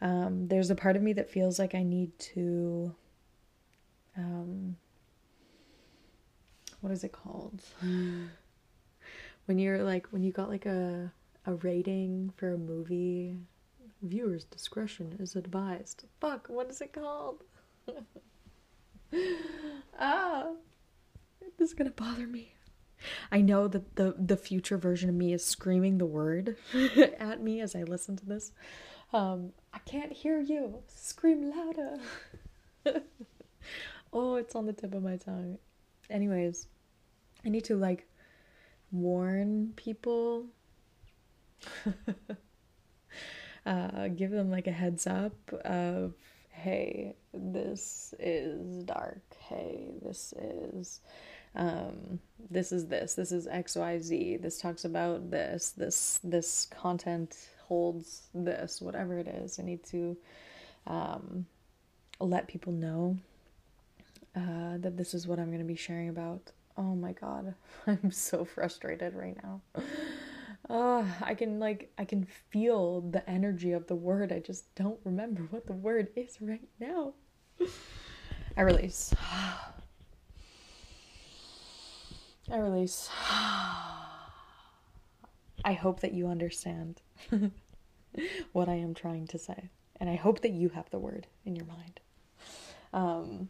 [0.00, 2.94] Um, there's a part of me that feels like I need to.
[4.16, 4.76] Um,
[6.80, 7.62] what is it called?
[9.46, 11.12] when you're like when you got like a
[11.46, 13.36] a rating for a movie,
[14.02, 16.04] viewers discretion is advised.
[16.20, 17.42] Fuck, what is it called?
[19.98, 20.48] ah,
[21.58, 22.54] this is gonna bother me.
[23.30, 26.56] I know that the the future version of me is screaming the word
[27.18, 28.52] at me as I listen to this.
[29.12, 30.82] Um, I can't hear you.
[30.88, 31.98] Scream louder.
[34.12, 35.58] oh, it's on the tip of my tongue.
[36.10, 36.66] Anyways,
[37.44, 38.06] I need to like
[38.90, 40.46] warn people.
[43.68, 46.14] Uh, give them like a heads up of
[46.50, 49.20] hey, this is dark.
[49.38, 51.00] Hey, this is
[51.54, 52.18] um
[52.50, 53.14] this is this.
[53.14, 55.70] This is xyz this talks about this.
[55.70, 59.58] This this content holds this whatever it is.
[59.58, 60.16] I need to
[60.86, 61.46] um
[62.20, 63.18] let people know
[64.34, 66.52] uh that this is what i'm going to be sharing about.
[66.76, 67.54] Oh my god.
[67.86, 69.60] I'm so frustrated right now
[70.70, 74.32] uh, I can like I can feel the energy of the word.
[74.32, 77.14] I just don't remember what the word is right now.
[78.56, 79.14] I release.
[82.50, 83.08] I release.
[85.64, 87.02] I hope that you understand
[88.52, 89.70] what I am trying to say.
[90.00, 92.00] And I hope that you have the word in your mind.
[92.92, 93.48] Um,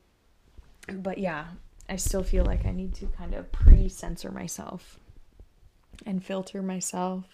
[0.93, 1.47] but yeah,
[1.89, 4.99] I still feel like I need to kind of pre censor myself
[6.07, 7.25] and filter myself.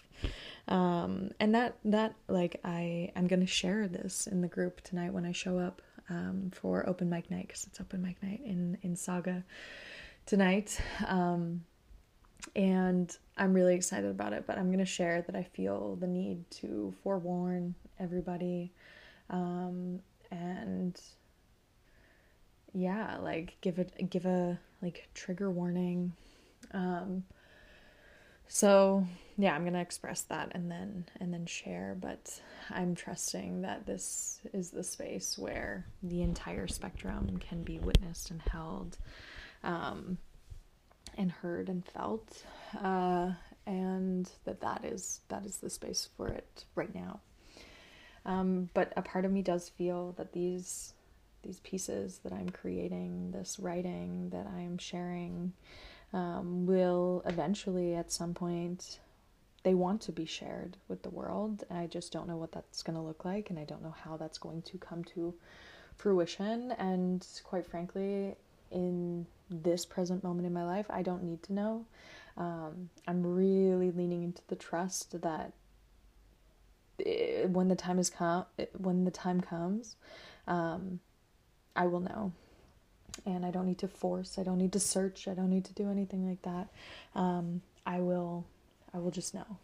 [0.68, 5.24] Um, and that, that, like, I, I'm to share this in the group tonight when
[5.26, 8.96] I show up um, for open mic night because it's open mic night in, in
[8.96, 9.44] Saga
[10.26, 10.80] tonight.
[11.06, 11.64] Um,
[12.56, 16.50] and I'm really excited about it, but I'm to share that I feel the need
[16.52, 18.72] to forewarn everybody
[19.30, 20.00] um,
[20.30, 21.00] and
[22.72, 26.12] yeah, like give it give a like trigger warning.
[26.72, 27.24] Um,
[28.48, 32.40] so yeah, I'm going to express that and then and then share, but
[32.70, 38.42] I'm trusting that this is the space where the entire spectrum can be witnessed and
[38.42, 38.98] held.
[39.62, 40.18] Um,
[41.16, 42.44] and heard and felt
[42.82, 43.32] uh,
[43.66, 47.20] and that that is that is the space for it right now
[48.26, 50.92] um, but a part of me does feel that these
[51.42, 55.52] these pieces that i'm creating this writing that i'm sharing
[56.14, 59.00] um, will eventually at some point
[59.64, 62.96] they want to be shared with the world i just don't know what that's going
[62.96, 65.34] to look like and i don't know how that's going to come to
[65.96, 68.34] fruition and quite frankly
[68.70, 70.86] in this present moment in my life.
[70.90, 71.86] I don't need to know.
[72.36, 75.52] Um, I'm really leaning into the trust that
[76.98, 78.44] it, when the time is come,
[78.76, 79.96] when the time comes,
[80.46, 81.00] um,
[81.76, 82.32] I will know.
[83.26, 84.38] And I don't need to force.
[84.38, 85.28] I don't need to search.
[85.28, 86.68] I don't need to do anything like that.
[87.14, 88.44] Um, I will.
[88.92, 89.58] I will just know.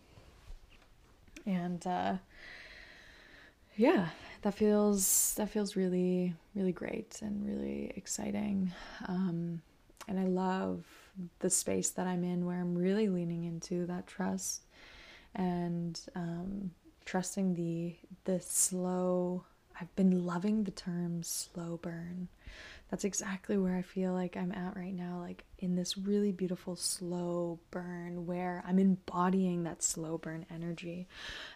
[1.47, 2.15] And uh,
[3.77, 4.09] yeah,
[4.43, 8.73] that feels that feels really really great and really exciting.
[9.07, 9.63] Um,
[10.09, 10.85] and I love
[11.41, 14.63] the space that I'm in where I'm really leaning into that trust
[15.35, 16.71] and um,
[17.05, 17.95] trusting the
[18.25, 19.45] the slow.
[19.81, 22.29] I've been loving the term slow burn.
[22.91, 26.75] That's exactly where I feel like I'm at right now, like in this really beautiful
[26.75, 31.07] slow burn where I'm embodying that slow burn energy.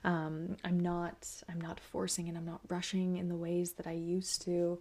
[0.05, 3.93] Um, I'm not I'm not forcing and I'm not rushing in the ways that I
[3.93, 4.78] used to.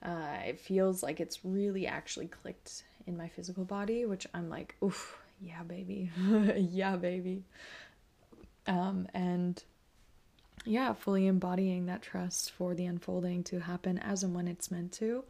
[0.00, 4.76] Uh, it feels like it's really actually clicked in my physical body, which I'm like,
[4.84, 6.10] oof, yeah, baby,
[6.56, 7.42] yeah, baby.
[8.68, 9.62] Um, and
[10.64, 14.92] yeah, fully embodying that trust for the unfolding to happen as and when it's meant
[14.92, 15.24] to.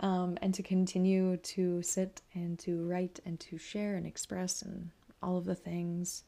[0.00, 4.90] Um, and to continue to sit and to write and to share and express and
[5.22, 6.24] all of the things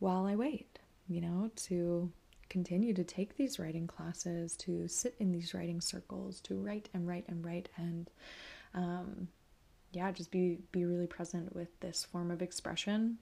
[0.00, 0.78] while I wait,
[1.08, 2.12] you know, to
[2.50, 7.06] continue to take these writing classes, to sit in these writing circles, to write and
[7.08, 8.10] write and write and
[8.74, 9.28] um,
[9.92, 13.18] yeah, just be be really present with this form of expression,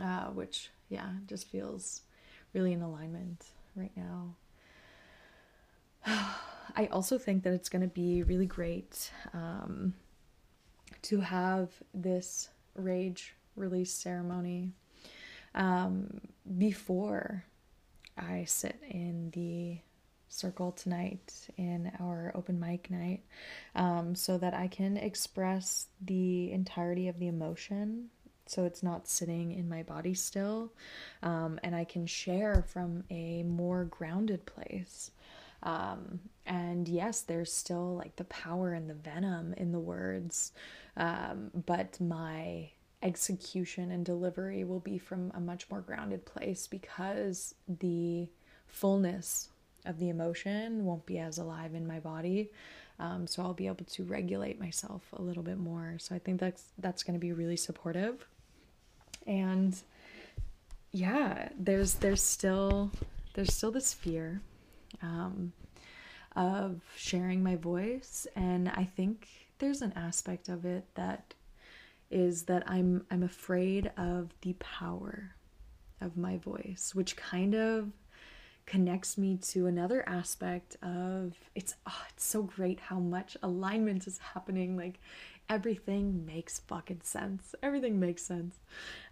[0.00, 2.02] uh, which yeah, just feels
[2.52, 4.34] really in alignment right now.
[6.76, 9.94] I also think that it's going to be really great um,
[11.02, 14.72] to have this rage release ceremony
[15.54, 16.20] um,
[16.58, 17.44] before
[18.16, 19.78] I sit in the
[20.28, 23.20] circle tonight in our open mic night
[23.74, 28.08] um, so that I can express the entirety of the emotion
[28.46, 30.72] so it's not sitting in my body still
[31.22, 35.10] um, and I can share from a more grounded place.
[35.62, 40.52] Um, and yes, there's still like the power and the venom in the words,
[40.96, 42.70] um, but my
[43.02, 48.28] execution and delivery will be from a much more grounded place because the
[48.66, 49.48] fullness
[49.84, 52.50] of the emotion won't be as alive in my body.
[52.98, 55.96] Um, so I'll be able to regulate myself a little bit more.
[55.98, 58.26] So I think that's that's going to be really supportive.
[59.26, 59.76] And
[60.92, 62.90] yeah, there's there's still
[63.34, 64.40] there's still this fear
[65.02, 65.52] um,
[66.34, 69.28] of sharing my voice, and I think
[69.58, 71.34] there's an aspect of it that
[72.10, 75.34] is that I'm I'm afraid of the power
[76.00, 77.92] of my voice, which kind of
[78.64, 84.18] connects me to another aspect of it's oh, it's so great how much alignment is
[84.18, 84.76] happening.
[84.76, 85.00] Like
[85.48, 87.54] everything makes fucking sense.
[87.62, 88.58] Everything makes sense.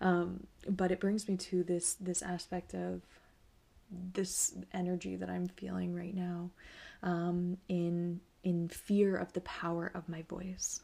[0.01, 3.03] Um, but it brings me to this this aspect of
[4.13, 6.51] this energy that i'm feeling right now
[7.03, 10.81] um, in in fear of the power of my voice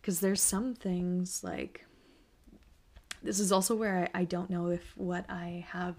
[0.00, 1.84] because there's some things like
[3.22, 5.96] this is also where I, I don't know if what I have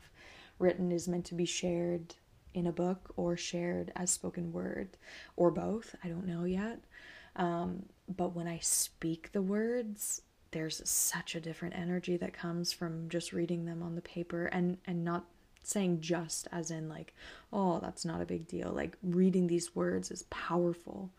[0.59, 2.15] written is meant to be shared
[2.53, 4.97] in a book or shared as spoken word
[5.36, 5.95] or both.
[6.03, 6.80] I don't know yet.
[7.36, 10.21] Um, but when I speak the words,
[10.51, 14.78] there's such a different energy that comes from just reading them on the paper and
[14.86, 15.25] and not
[15.68, 17.13] saying just as in like
[17.53, 18.72] oh that's not a big deal.
[18.72, 21.11] Like reading these words is powerful.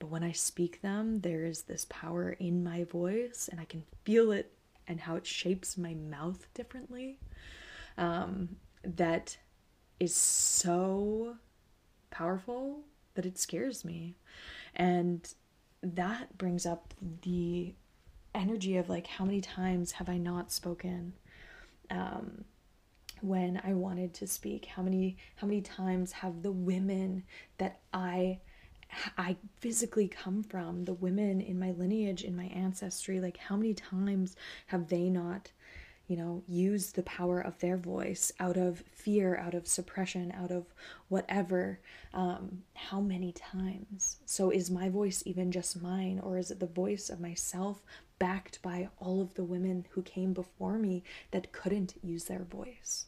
[0.00, 3.84] But when i speak them there is this power in my voice and i can
[4.04, 4.52] feel it
[4.86, 7.18] and how it shapes my mouth differently
[7.96, 9.36] um, that
[10.00, 11.36] is so
[12.10, 12.80] powerful
[13.14, 14.16] that it scares me.
[14.74, 15.32] And
[15.82, 17.74] that brings up the
[18.34, 21.14] energy of like how many times have I not spoken?
[21.90, 22.44] Um,
[23.24, 24.66] when I wanted to speak?
[24.66, 27.24] How many how many times have the women
[27.58, 28.40] that I
[29.18, 33.74] I physically come from, the women in my lineage, in my ancestry, like how many
[33.74, 35.50] times have they not
[36.06, 40.50] you know, use the power of their voice out of fear, out of suppression, out
[40.50, 40.66] of
[41.08, 41.80] whatever.
[42.12, 44.18] Um, how many times?
[44.26, 47.82] So, is my voice even just mine, or is it the voice of myself
[48.18, 53.06] backed by all of the women who came before me that couldn't use their voice?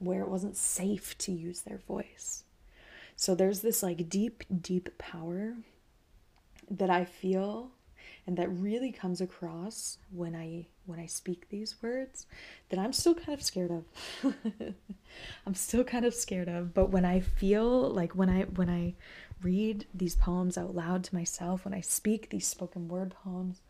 [0.00, 2.42] Where it wasn't safe to use their voice.
[3.14, 5.54] So, there's this like deep, deep power
[6.68, 7.70] that I feel
[8.26, 12.26] and that really comes across when I when I speak these words
[12.68, 14.34] that I'm still kind of scared of.
[15.46, 18.94] I'm still kind of scared of, but when I feel like when I when I
[19.42, 23.62] read these poems out loud to myself, when I speak these spoken word poems,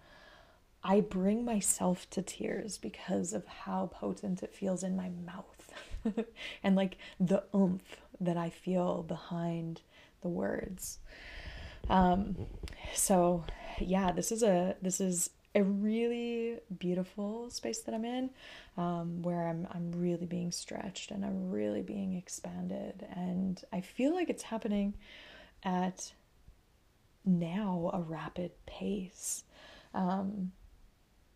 [0.83, 5.60] I bring myself to tears because of how potent it feels in my mouth
[6.63, 9.81] and like the oomph that I feel behind
[10.23, 10.99] the words.
[11.89, 12.37] Um,
[12.95, 13.45] so
[13.79, 18.31] yeah, this is a this is a really beautiful space that I'm in,
[18.77, 24.15] um, where I'm I'm really being stretched and I'm really being expanded, and I feel
[24.15, 24.95] like it's happening
[25.63, 26.13] at
[27.25, 29.45] now a rapid pace.
[29.95, 30.53] Um,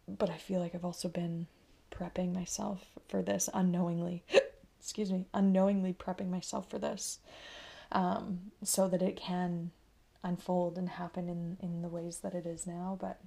[0.06, 1.46] but I feel like I've also been
[1.90, 4.24] prepping myself for this unknowingly.
[4.84, 7.18] excuse me, unknowingly prepping myself for this,
[7.90, 9.70] um, so that it can
[10.22, 13.20] unfold and happen in in the ways that it is now but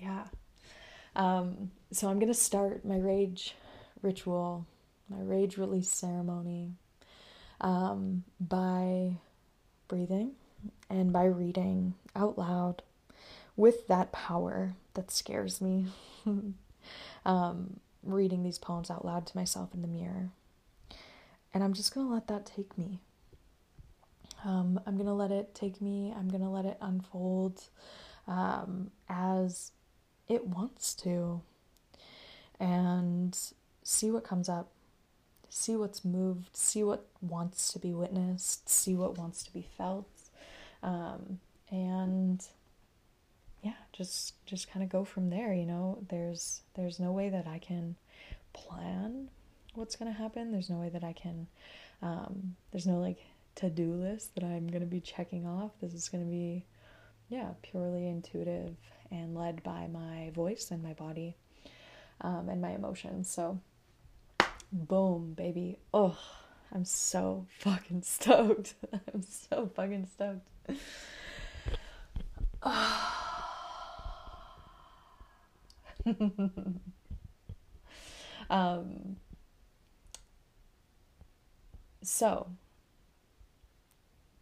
[0.00, 0.24] yeah.
[1.14, 3.54] Um, so i'm going to start my rage
[4.02, 4.66] ritual
[5.08, 6.72] my rage release ceremony
[7.60, 9.16] um, by
[9.88, 10.32] breathing
[10.90, 12.82] and by reading out loud
[13.56, 15.86] with that power that scares me.
[17.24, 17.80] Um,
[18.12, 20.30] reading these poems out loud to myself in the mirror.
[21.54, 23.00] And i'm just going to let that take me.
[24.44, 27.62] Um, I'm going to let it take me, I'm going to let it unfold
[28.28, 29.72] um, as
[30.28, 31.40] it wants to.
[32.60, 33.38] And
[33.82, 34.70] see what comes up,
[35.48, 40.08] see what's moved, see what wants to be witnessed, see what wants to be felt.
[40.82, 41.40] Um,
[41.70, 42.44] and
[43.66, 45.98] yeah, just just kind of go from there, you know.
[46.08, 47.96] There's there's no way that I can
[48.52, 49.28] plan
[49.74, 50.52] what's going to happen.
[50.52, 51.48] There's no way that I can
[52.00, 53.18] um, there's no like
[53.56, 55.72] to do list that I'm going to be checking off.
[55.80, 56.64] This is going to be,
[57.28, 58.76] yeah, purely intuitive
[59.10, 61.36] and led by my voice and my body
[62.20, 63.28] um, and my emotions.
[63.28, 63.58] So,
[64.70, 65.78] boom, baby.
[65.92, 66.18] Oh,
[66.72, 68.74] I'm so fucking stoked.
[68.92, 70.46] I'm so fucking stoked.
[78.50, 79.16] um,
[82.02, 82.48] so,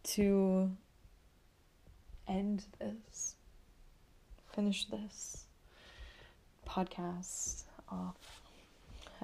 [0.03, 0.71] to
[2.27, 3.35] end this,
[4.53, 5.45] finish this
[6.67, 8.41] podcast off,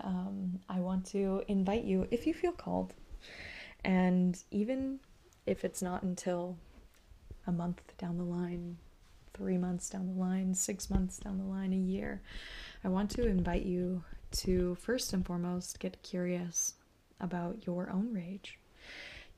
[0.03, 2.95] um, I want to invite you, if you feel called,
[3.83, 4.99] and even
[5.45, 6.57] if it's not until
[7.45, 8.77] a month down the line,
[9.33, 12.21] three months down the line, six months down the line, a year,
[12.83, 16.75] I want to invite you to first and foremost get curious
[17.19, 18.57] about your own rage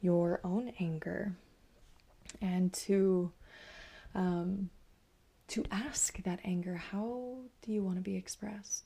[0.03, 1.33] your own anger
[2.41, 3.31] and to
[4.13, 4.69] um,
[5.47, 8.83] to ask that anger how do you want to be expressed?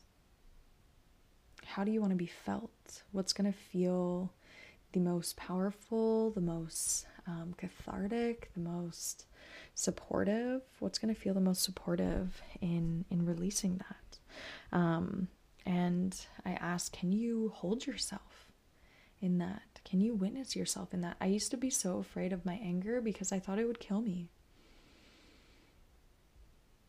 [1.66, 3.04] How do you want to be felt?
[3.12, 4.32] What's going to feel
[4.94, 9.26] the most powerful the most um, cathartic the most
[9.78, 15.28] supportive what's going to feel the most supportive in in releasing that um,
[15.66, 18.50] and i ask can you hold yourself
[19.22, 21.16] in that can you witness yourself in that?
[21.22, 24.02] I used to be so afraid of my anger because I thought it would kill
[24.02, 24.28] me.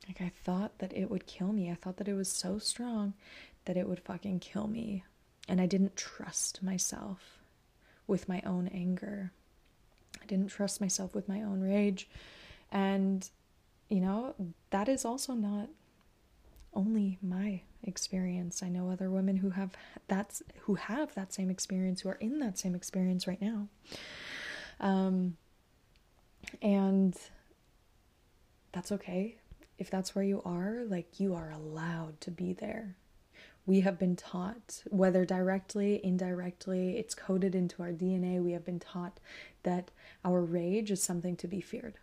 [0.09, 1.71] Like, I thought that it would kill me.
[1.71, 3.15] I thought that it was so strong
[3.67, 5.05] that it would fucking kill me.
[5.47, 7.39] And I didn't trust myself
[8.09, 9.31] with my own anger.
[10.21, 12.09] I didn't trust myself with my own rage.
[12.71, 13.29] And,
[13.89, 14.35] you know,
[14.71, 15.69] that is also not
[16.75, 18.63] only my experience.
[18.63, 19.73] I know other women who have
[20.07, 23.69] that's who have that same experience, who are in that same experience right now.
[24.81, 25.37] Um,
[26.63, 27.17] and
[28.73, 29.37] that's okay.
[29.79, 32.97] If that's where you are, like you are allowed to be there.
[33.67, 38.81] We have been taught, whether directly, indirectly, it's coded into our DNA, we have been
[38.81, 39.21] taught
[39.63, 39.91] that
[40.25, 41.99] our rage is something to be feared.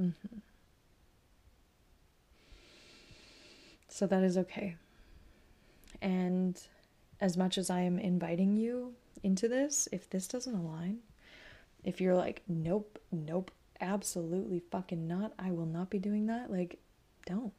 [0.00, 0.38] Mm-hmm.
[3.88, 4.76] So that is okay.
[6.02, 6.60] And
[7.20, 10.98] as much as I am inviting you into this, if this doesn't align,
[11.84, 16.78] if you're like, nope, nope, absolutely fucking not, I will not be doing that, like,
[17.26, 17.52] don't.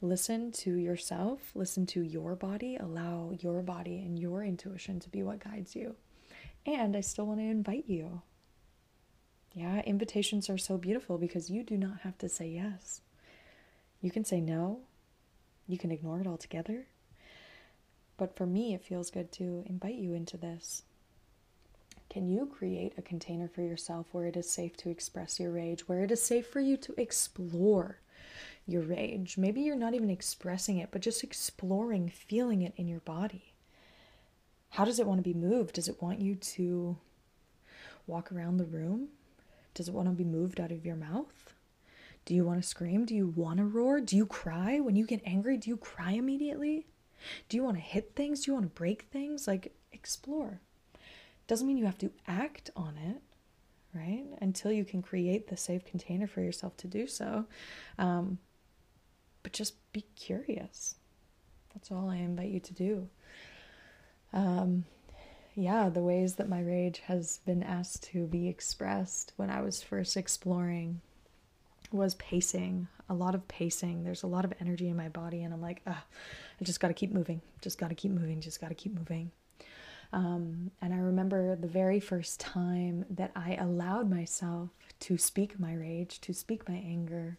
[0.00, 5.22] Listen to yourself, listen to your body, allow your body and your intuition to be
[5.22, 5.94] what guides you.
[6.66, 8.22] And I still want to invite you.
[9.54, 13.00] Yeah, invitations are so beautiful because you do not have to say yes.
[14.02, 14.80] You can say no,
[15.68, 16.86] you can ignore it altogether.
[18.16, 20.82] But for me, it feels good to invite you into this.
[22.10, 25.88] Can you create a container for yourself where it is safe to express your rage,
[25.88, 27.98] where it is safe for you to explore
[28.66, 29.38] your rage?
[29.38, 33.54] Maybe you're not even expressing it, but just exploring, feeling it in your body.
[34.70, 35.74] How does it want to be moved?
[35.74, 36.96] Does it want you to
[38.06, 39.08] walk around the room?
[39.74, 41.54] Does it want to be moved out of your mouth?
[42.24, 43.04] Do you want to scream?
[43.04, 44.00] Do you want to roar?
[44.00, 44.80] Do you cry?
[44.80, 46.86] When you get angry, do you cry immediately?
[47.48, 48.44] Do you want to hit things?
[48.44, 49.46] Do you want to break things?
[49.46, 50.60] Like, explore.
[51.46, 53.20] Doesn't mean you have to act on it,
[53.94, 54.24] right?
[54.40, 57.44] Until you can create the safe container for yourself to do so.
[57.98, 58.38] Um,
[59.42, 60.94] but just be curious.
[61.74, 63.08] That's all I invite you to do.
[64.32, 64.84] Um,
[65.54, 69.82] yeah, the ways that my rage has been asked to be expressed when I was
[69.82, 71.00] first exploring
[71.92, 74.02] was pacing, a lot of pacing.
[74.02, 75.94] There's a lot of energy in my body, and I'm like, I
[76.62, 79.30] just got to keep moving, just got to keep moving, just got to keep moving.
[80.12, 85.74] Um, and I remember the very first time that I allowed myself to speak my
[85.74, 87.38] rage, to speak my anger.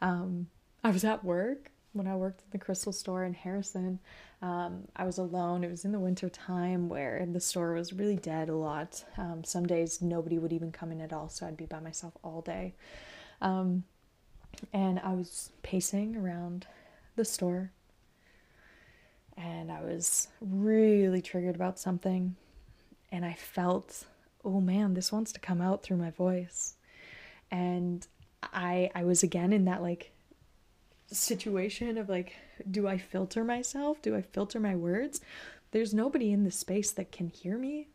[0.00, 0.48] Um,
[0.84, 3.98] I was at work when I worked at the crystal store in Harrison.
[4.42, 5.64] Um, I was alone.
[5.64, 9.04] It was in the winter time where the store was really dead a lot.
[9.16, 12.14] Um, some days nobody would even come in at all, so I'd be by myself
[12.22, 12.74] all day.
[13.40, 13.84] Um,
[14.72, 16.66] and I was pacing around
[17.16, 17.72] the store
[19.36, 22.36] and I was really triggered about something.
[23.12, 24.04] And I felt,
[24.44, 26.76] oh man, this wants to come out through my voice.
[27.50, 28.06] And
[28.42, 30.12] I I was again in that like
[31.14, 32.34] situation of like,
[32.70, 34.02] do I filter myself?
[34.02, 35.20] Do I filter my words?
[35.72, 37.88] There's nobody in the space that can hear me.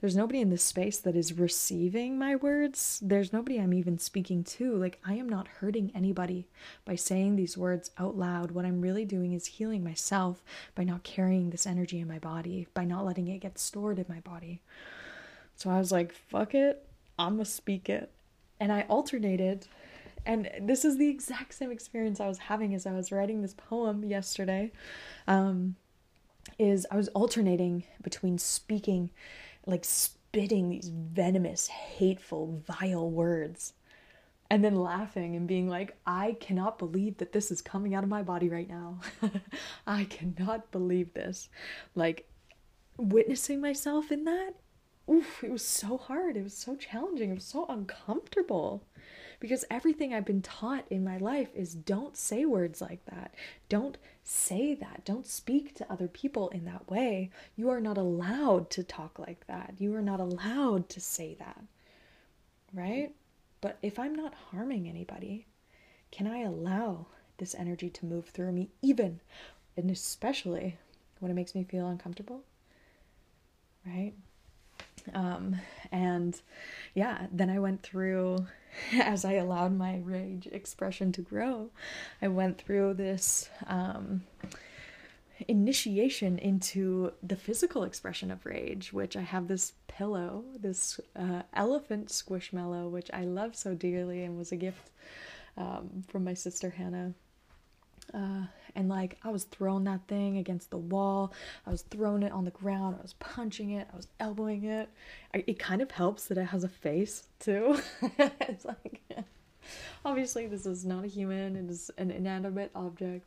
[0.00, 2.98] There's nobody in the space that is receiving my words.
[3.02, 4.74] There's nobody I'm even speaking to.
[4.74, 6.48] Like, I am not hurting anybody
[6.84, 8.50] by saying these words out loud.
[8.50, 10.42] What I'm really doing is healing myself
[10.74, 14.06] by not carrying this energy in my body, by not letting it get stored in
[14.08, 14.62] my body.
[15.54, 16.88] So I was like, fuck it,
[17.18, 18.10] I'm gonna speak it.
[18.58, 19.66] And I alternated
[20.28, 23.54] and this is the exact same experience I was having as I was writing this
[23.54, 24.70] poem yesterday.
[25.26, 25.76] Um,
[26.58, 29.10] is I was alternating between speaking,
[29.66, 33.72] like spitting these venomous, hateful, vile words,
[34.50, 38.10] and then laughing and being like, I cannot believe that this is coming out of
[38.10, 39.00] my body right now.
[39.86, 41.48] I cannot believe this.
[41.94, 42.28] Like,
[42.98, 44.52] witnessing myself in that,
[45.10, 46.36] oof, it was so hard.
[46.36, 47.30] It was so challenging.
[47.30, 48.84] It was so uncomfortable
[49.40, 53.34] because everything I've been taught in my life is don't say words like that.
[53.68, 55.04] Don't say that.
[55.04, 57.30] Don't speak to other people in that way.
[57.56, 59.74] You are not allowed to talk like that.
[59.78, 61.62] You are not allowed to say that.
[62.74, 63.14] Right?
[63.60, 65.46] But if I'm not harming anybody,
[66.10, 67.06] can I allow
[67.38, 69.20] this energy to move through me, even
[69.76, 70.76] and especially
[71.20, 72.42] when it makes me feel uncomfortable?
[73.86, 74.12] Right?
[75.14, 75.56] Um,
[75.92, 76.40] and
[76.94, 78.46] yeah, then I went through,
[78.92, 81.70] as I allowed my rage expression to grow,
[82.22, 84.22] I went through this um,
[85.46, 92.08] initiation into the physical expression of rage, which I have this pillow, this uh, elephant
[92.08, 94.90] squishmallow, which I love so dearly and was a gift
[95.56, 97.14] um, from my sister Hannah.
[98.14, 101.32] Uh, and like I was throwing that thing against the wall,
[101.66, 104.88] I was throwing it on the ground, I was punching it, I was elbowing it.
[105.34, 107.78] I, it kind of helps that it has a face too.
[108.18, 109.02] it's like,
[110.04, 113.26] obviously, this is not a human, it is an inanimate object.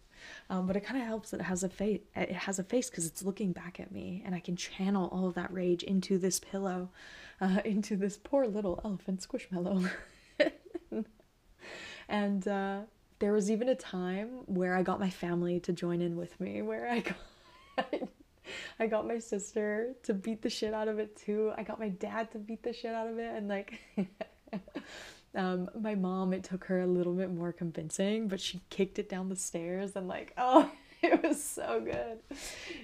[0.49, 2.01] Um, but it kind of helps that it has a face.
[2.15, 5.27] It has a face because it's looking back at me, and I can channel all
[5.27, 6.89] of that rage into this pillow,
[7.39, 9.89] uh, into this poor little elephant squishmallow.
[12.09, 12.82] and uh,
[13.22, 16.61] there was even a time where I got my family to join in with me,
[16.61, 17.93] where I got
[18.80, 21.53] I got my sister to beat the shit out of it too.
[21.55, 23.80] I got my dad to beat the shit out of it, and like.
[25.36, 29.07] um, my mom, it took her a little bit more convincing, but she kicked it
[29.07, 30.69] down the stairs and like, oh,
[31.01, 32.19] it was so good.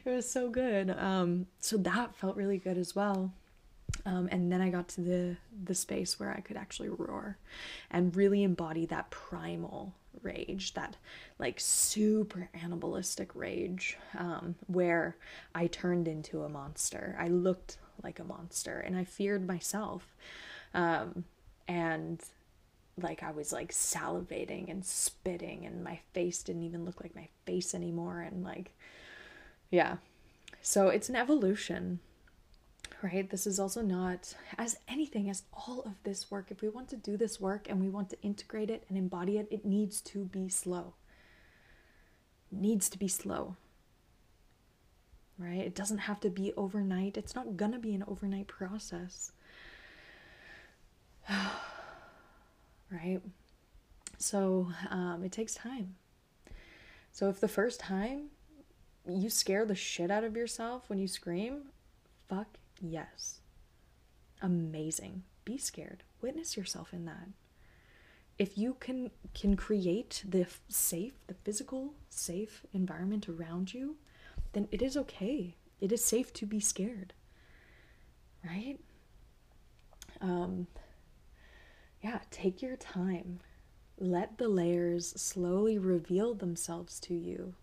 [0.06, 0.90] It was so good.
[0.92, 3.34] Um, so that felt really good as well.
[4.06, 7.38] Um, and then I got to the the space where I could actually roar
[7.90, 9.94] and really embody that primal
[10.28, 10.98] rage, that
[11.40, 15.16] like super animalistic rage, um, where
[15.56, 17.16] I turned into a monster.
[17.20, 20.16] I looked like a monster and I feared myself.
[20.74, 21.24] Um,
[21.68, 22.22] and
[23.02, 27.30] like I was like salivating and spitting, and my face didn't even look like my
[27.46, 28.22] face anymore.
[28.22, 28.72] And like,
[29.72, 29.98] yeah.
[30.62, 32.00] So it's an evolution
[33.02, 33.30] right?
[33.30, 36.48] This is also not as anything as all of this work.
[36.50, 39.38] If we want to do this work and we want to integrate it and embody
[39.38, 40.94] it, it needs to be slow.
[42.52, 43.56] It needs to be slow.
[45.38, 45.60] Right?
[45.60, 47.18] It doesn't have to be overnight.
[47.18, 49.32] It's not gonna be an overnight process.
[52.90, 53.22] right?
[54.18, 55.96] So um, it takes time.
[57.12, 58.30] So if the first time
[59.08, 61.70] you scare the shit out of yourself when you scream,
[62.28, 63.40] fuck Yes.
[64.42, 65.24] Amazing.
[65.46, 66.04] Be scared.
[66.22, 67.30] Witness yourself in that.
[68.38, 73.98] If you can can create the safe, the physical safe environment around you,
[74.54, 75.56] then it is okay.
[75.82, 77.14] It is safe to be scared.
[78.46, 78.78] Right?
[80.22, 80.68] Um
[82.02, 83.40] yeah, take your time.
[84.00, 87.56] Let the layers slowly reveal themselves to you.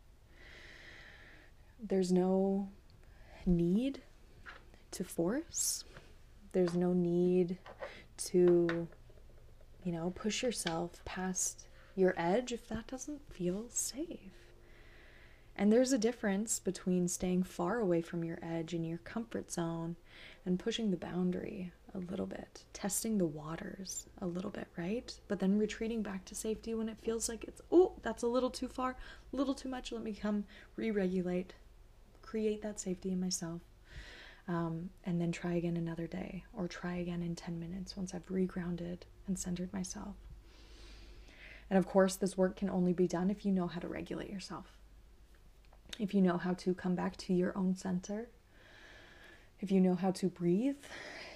[1.80, 2.68] There's no
[3.46, 4.02] need
[4.94, 5.84] to force.
[6.52, 7.58] There's no need
[8.16, 8.88] to,
[9.82, 11.66] you know, push yourself past
[11.96, 14.32] your edge if that doesn't feel safe.
[15.56, 19.96] And there's a difference between staying far away from your edge in your comfort zone
[20.46, 25.12] and pushing the boundary a little bit, testing the waters a little bit, right?
[25.28, 28.50] But then retreating back to safety when it feels like it's, oh, that's a little
[28.50, 28.96] too far,
[29.32, 29.92] a little too much.
[29.92, 30.44] Let me come
[30.76, 31.54] re regulate,
[32.22, 33.60] create that safety in myself
[34.46, 38.26] um, and then try again another day or try again in 10 minutes once I've
[38.28, 40.16] regrounded and centered myself.
[41.70, 44.30] And of course, this work can only be done if you know how to regulate
[44.30, 44.66] yourself.
[45.98, 48.28] If you know how to come back to your own center,
[49.60, 50.76] if you know how to breathe,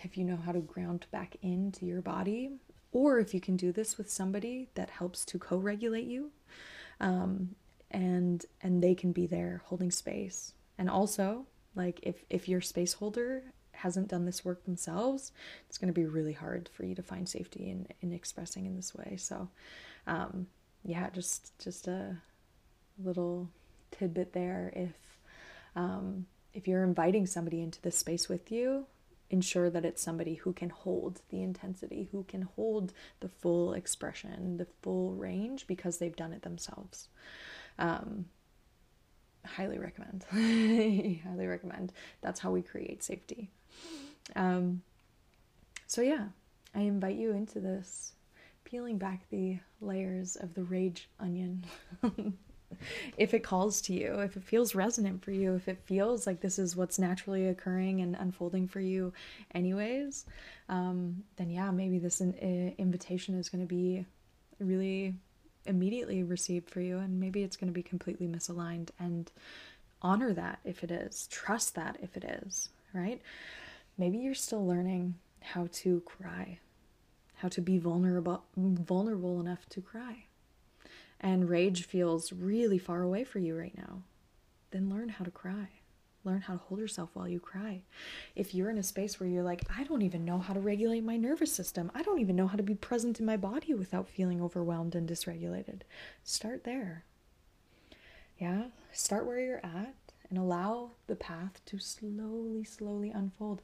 [0.02, 2.50] if you know how to ground back into your body,
[2.92, 6.30] or if you can do this with somebody that helps to co-regulate you,
[7.00, 7.54] um,
[7.90, 10.52] and and they can be there holding space.
[10.76, 11.46] And also,
[11.78, 15.32] like if if your space holder hasn't done this work themselves,
[15.68, 18.76] it's going to be really hard for you to find safety in in expressing in
[18.76, 19.16] this way.
[19.16, 19.48] So,
[20.06, 20.48] um,
[20.84, 22.16] yeah, just just a
[23.02, 23.48] little
[23.92, 24.72] tidbit there.
[24.74, 25.20] If
[25.76, 28.86] um, if you're inviting somebody into this space with you,
[29.30, 34.56] ensure that it's somebody who can hold the intensity, who can hold the full expression,
[34.56, 37.08] the full range, because they've done it themselves.
[37.78, 38.26] Um,
[39.44, 40.24] highly recommend.
[40.30, 41.92] highly recommend.
[42.20, 43.50] That's how we create safety.
[44.36, 44.82] Um,
[45.86, 46.26] so, yeah,
[46.74, 48.12] I invite you into this,
[48.64, 51.64] peeling back the layers of the rage onion.
[53.16, 56.40] if it calls to you, if it feels resonant for you, if it feels like
[56.40, 59.12] this is what's naturally occurring and unfolding for you,
[59.54, 60.26] anyways,
[60.68, 64.04] um, then yeah, maybe this in- invitation is going to be
[64.60, 65.14] really
[65.68, 68.88] immediately received for you, and maybe it's going to be completely misaligned.
[68.98, 69.30] And
[70.02, 73.20] honor that if it is, trust that if it is, right?
[73.96, 76.58] Maybe you're still learning how to cry,
[77.36, 80.24] how to be vulnerable, vulnerable enough to cry.
[81.20, 84.02] And rage feels really far away for you right now.
[84.70, 85.68] Then learn how to cry.
[86.28, 87.80] Learn how to hold yourself while you cry.
[88.36, 91.02] If you're in a space where you're like, I don't even know how to regulate
[91.02, 94.10] my nervous system, I don't even know how to be present in my body without
[94.10, 95.80] feeling overwhelmed and dysregulated,
[96.24, 97.04] start there.
[98.38, 99.94] Yeah, start where you're at
[100.28, 103.62] and allow the path to slowly, slowly unfold.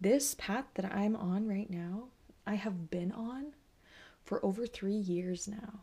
[0.00, 2.04] This path that I'm on right now,
[2.46, 3.54] I have been on
[4.22, 5.80] for over three years now.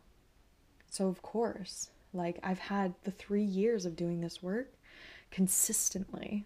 [0.89, 4.71] So, of course, Like, I've had the three years of doing this work
[5.33, 6.45] consistently,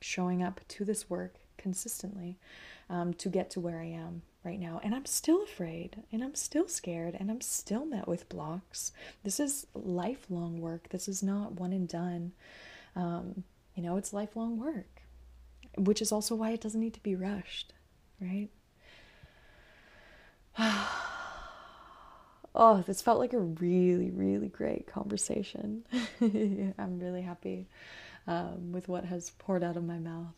[0.00, 2.36] showing up to this work consistently
[2.90, 4.80] um, to get to where I am right now.
[4.82, 8.90] And I'm still afraid and I'm still scared and I'm still met with blocks.
[9.22, 10.88] This is lifelong work.
[10.88, 12.32] This is not one and done.
[12.96, 13.44] Um,
[13.76, 15.02] you know, it's lifelong work,
[15.78, 17.74] which is also why it doesn't need to be rushed,
[18.20, 18.48] right?
[22.56, 25.84] oh, this felt like a really, really great conversation.
[26.20, 27.68] I'm really happy
[28.26, 30.34] um, with what has poured out of my mouth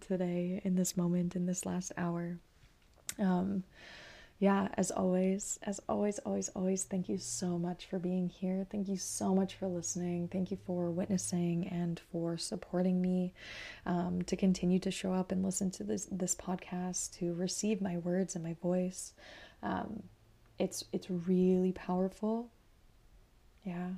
[0.00, 2.38] today, in this moment, in this last hour.
[3.18, 3.64] Um,
[4.40, 8.66] yeah, as always, as always, always, always, thank you so much for being here.
[8.70, 10.28] Thank you so much for listening.
[10.28, 13.34] Thank you for witnessing and for supporting me
[13.84, 17.98] um, to continue to show up and listen to this this podcast, to receive my
[17.98, 19.12] words and my voice.
[19.62, 20.04] Um,
[20.58, 22.48] it's it's really powerful.
[23.62, 23.90] Yeah,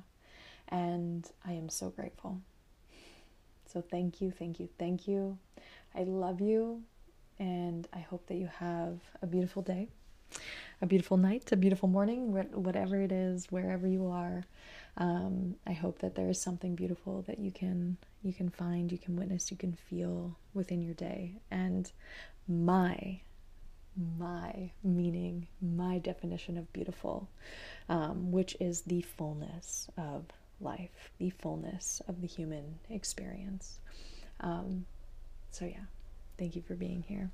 [0.67, 2.41] and I am so grateful.
[3.73, 5.37] So thank you, thank you, thank you.
[5.95, 6.83] I love you,
[7.39, 9.89] and I hope that you have a beautiful day
[10.81, 14.45] a beautiful night, a beautiful morning, whatever it is, wherever you are.
[14.97, 18.97] Um, I hope that there is something beautiful that you can you can find, you
[18.97, 21.41] can witness, you can feel within your day.
[21.49, 21.91] And
[22.47, 23.21] my
[24.19, 27.29] my meaning, my definition of beautiful,
[27.89, 30.25] um, which is the fullness of
[30.63, 33.79] life, the fullness of the human experience.
[34.39, 34.85] Um,
[35.51, 35.85] so yeah,
[36.37, 37.31] thank you for being here.